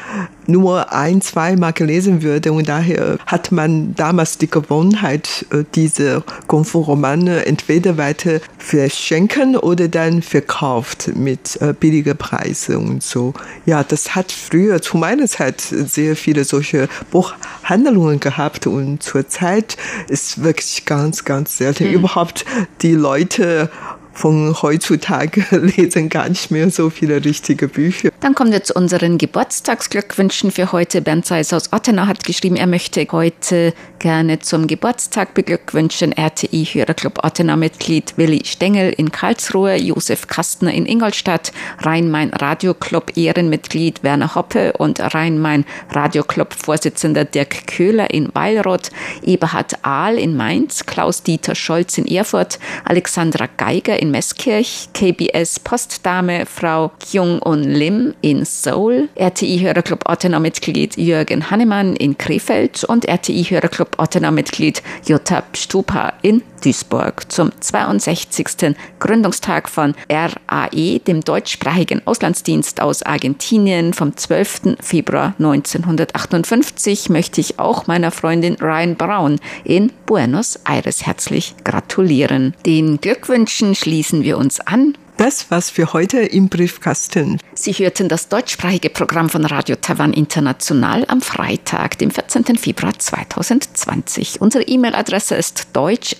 nur 0.47 0.91
ein, 0.91 1.21
zwei 1.21 1.56
Mal 1.56 1.71
gelesen 1.71 2.21
würde 2.21 2.51
und 2.51 2.67
daher 2.67 3.17
hat 3.25 3.51
man 3.51 3.95
damals 3.95 4.38
die 4.38 4.49
Gewohnheit, 4.49 5.45
äh, 5.51 5.63
diese 5.75 6.23
Kung-Fu-Romane 6.47 7.45
entweder 7.45 7.97
weiter 7.97 8.39
verschenken 8.58 9.56
oder 9.56 9.88
dann 9.88 10.21
verkauft 10.21 11.12
mit 11.15 11.62
äh, 11.62 11.73
billiger 11.73 12.13
Preise 12.13 12.80
und 12.80 13.04
so. 13.04 13.34
Ja, 13.65 13.84
das 13.84 14.15
hat 14.15 14.32
früher 14.32 14.82
zu 14.82 14.97
meiner 14.97 15.27
Zeit 15.27 15.62
sehr 15.62 16.15
viele 16.15 16.43
solche 16.43 16.88
Buchhandlungen 17.12 18.19
gehabt 18.19 18.67
und 18.67 19.04
zurzeit 19.04 19.77
ist 20.08 20.43
wirklich 20.43 20.86
ganz, 20.86 21.25
ganz 21.25 21.58
selten. 21.58 21.86
Hm. 21.86 21.93
Überhaupt 21.93 22.45
die 22.82 22.93
Leute 22.93 23.69
von 24.13 24.56
heutzutage 24.62 25.45
lesen 25.51 26.10
gar 26.10 26.30
nicht 26.30 26.51
mehr 26.51 26.69
so 26.69 26.89
viele 26.89 27.23
richtige 27.23 27.67
Bücher. 27.67 28.11
Dann 28.21 28.36
kommen 28.36 28.51
wir 28.51 28.63
zu 28.63 28.75
unseren 28.75 29.17
Geburtstagsglückwünschen 29.17 30.51
für 30.51 30.71
heute. 30.71 31.01
Bernd 31.01 31.25
Seis 31.25 31.51
aus 31.53 31.73
Ottenau 31.73 32.05
hat 32.05 32.23
geschrieben, 32.23 32.55
er 32.55 32.67
möchte 32.67 33.07
heute 33.12 33.73
gerne 33.97 34.38
zum 34.38 34.67
Geburtstag 34.67 35.34
beglückwünschen 35.34 36.13
RTI-Hörerclub 36.13 37.23
Ottenau-Mitglied 37.23 38.13
Willi 38.17 38.45
Stengel 38.45 38.93
in 38.93 39.12
Karlsruhe, 39.12 39.75
Josef 39.75 40.27
Kastner 40.27 40.71
in 40.71 40.86
Ingolstadt, 40.86 41.51
Rhein-Main-Radio-Club 41.79 43.17
Ehrenmitglied 43.17 44.03
Werner 44.03 44.36
Hoppe 44.36 44.73
und 44.73 44.99
Rhein-Main-Radio-Club-Vorsitzender 44.99 47.25
Dirk 47.25 47.65
Köhler 47.65 48.12
in 48.12 48.29
Weilroth, 48.36 48.91
Eberhard 49.23 49.84
Ahl 49.84 50.19
in 50.19 50.38
Mainz, 50.38 50.86
Klaus-Dieter 50.86 51.55
Scholz 51.55 51.97
in 51.97 52.05
Erfurt, 52.05 52.60
Alexandra 52.86 53.47
Geiger 53.57 53.99
in 53.99 54.12
Meßkirch, 54.12 54.89
KBS 54.93 55.60
Postdame 55.60 56.45
Frau 56.45 56.91
Kyung-Un 56.99 57.63
Lim 57.63 58.11
in 58.21 58.45
Seoul, 58.45 59.10
RTI-Hörerclub 59.15 60.10
Ottenau-Mitglied 60.10 60.97
Jürgen 60.97 61.50
Hannemann 61.50 61.95
in 61.95 62.17
Krefeld 62.17 62.84
und 62.84 63.08
RTI-Hörerclub 63.08 63.97
Ottenau-Mitglied 63.97 64.82
Jutta 65.06 65.43
Stupa 65.54 66.13
in 66.21 66.43
Duisburg 66.63 67.32
zum 67.32 67.52
62. 67.60 68.76
Gründungstag 69.00 69.67
von 69.69 69.95
RAE, 70.10 71.00
dem 71.00 71.21
deutschsprachigen 71.21 72.02
Auslandsdienst 72.06 72.82
aus 72.82 73.04
Argentinien 73.04 73.93
vom 73.93 74.15
12. 74.15 74.78
Februar 74.80 75.34
1958, 75.39 77.10
möchte 77.10 77.41
ich 77.41 77.60
auch 77.60 77.88
meiner 77.88 78.12
Freundin 78.12 78.56
Ryan 78.62 78.95
Brown 78.95 79.39
in 79.63 79.91
Buenos 80.06 80.60
Aires 80.65 81.06
herzlich 81.06 81.56
gratulieren. 81.63 82.54
Den 82.65 83.02
Glückwünschen 83.02 83.76
schließen 83.76 84.24
wir 84.24 84.38
uns 84.38 84.60
an 84.60 84.95
das 85.21 85.51
war's 85.51 85.69
für 85.69 85.93
heute 85.93 86.21
im 86.21 86.49
Briefkasten. 86.49 87.38
Sie 87.53 87.73
hörten 87.73 88.10
das 88.10 88.27
deutschsprachige 88.27 88.89
Programm 88.89 89.29
von 89.29 89.45
Radio 89.45 89.75
Taiwan 89.75 90.13
International 90.13 91.05
am 91.07 91.21
Freitag, 91.21 91.99
dem 91.99 92.10
14. 92.10 92.57
Februar 92.57 92.97
2020. 92.97 94.41
Unsere 94.41 94.63
E-Mail-Adresse 94.63 95.36
ist 95.36 95.67
deutsch@ 95.73 96.15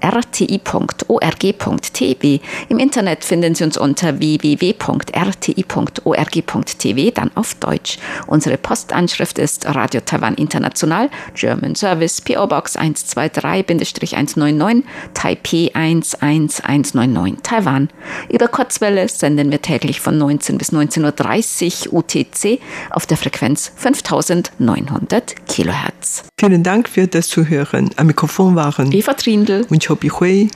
rti.org.tv. 0.00 1.08
Im 2.68 2.78
Internet 2.78 3.24
finden 3.24 3.56
Sie 3.56 3.64
uns 3.64 3.76
unter 3.76 4.20
www.rti.org.tv, 4.20 7.10
dann 7.10 7.32
auf 7.34 7.56
Deutsch. 7.56 7.98
Unsere 8.28 8.56
Postanschrift 8.56 9.40
ist 9.40 9.66
Radio 9.66 10.00
Taiwan 10.00 10.34
International, 10.34 11.10
German 11.34 11.74
Service, 11.74 12.20
PO 12.20 12.46
Box 12.46 12.78
123-199, 12.78 14.84
Taipei 15.14 15.72
11199, 15.74 17.42
Taiwan. 17.42 17.88
Über 18.30 18.48
Kurzwelle 18.48 19.08
senden 19.08 19.50
wir 19.50 19.62
täglich 19.62 20.00
von 20.00 20.18
19 20.18 20.58
bis 20.58 20.72
19.30 20.72 21.88
Uhr 21.88 21.98
UTC 21.98 22.60
auf 22.90 23.06
der 23.06 23.16
Frequenz 23.16 23.72
5900 23.76 25.46
Kilohertz. 25.46 26.24
Vielen 26.38 26.62
Dank 26.62 26.88
für 26.88 27.06
das 27.06 27.28
Zuhören. 27.28 27.90
Am 27.96 28.06
Mikrofon 28.06 28.54
waren 28.54 28.92
Eva 28.92 29.14
Trindl 29.14 29.66
und 29.70 29.84
Chobi 29.84 30.08
Hui. 30.08 30.50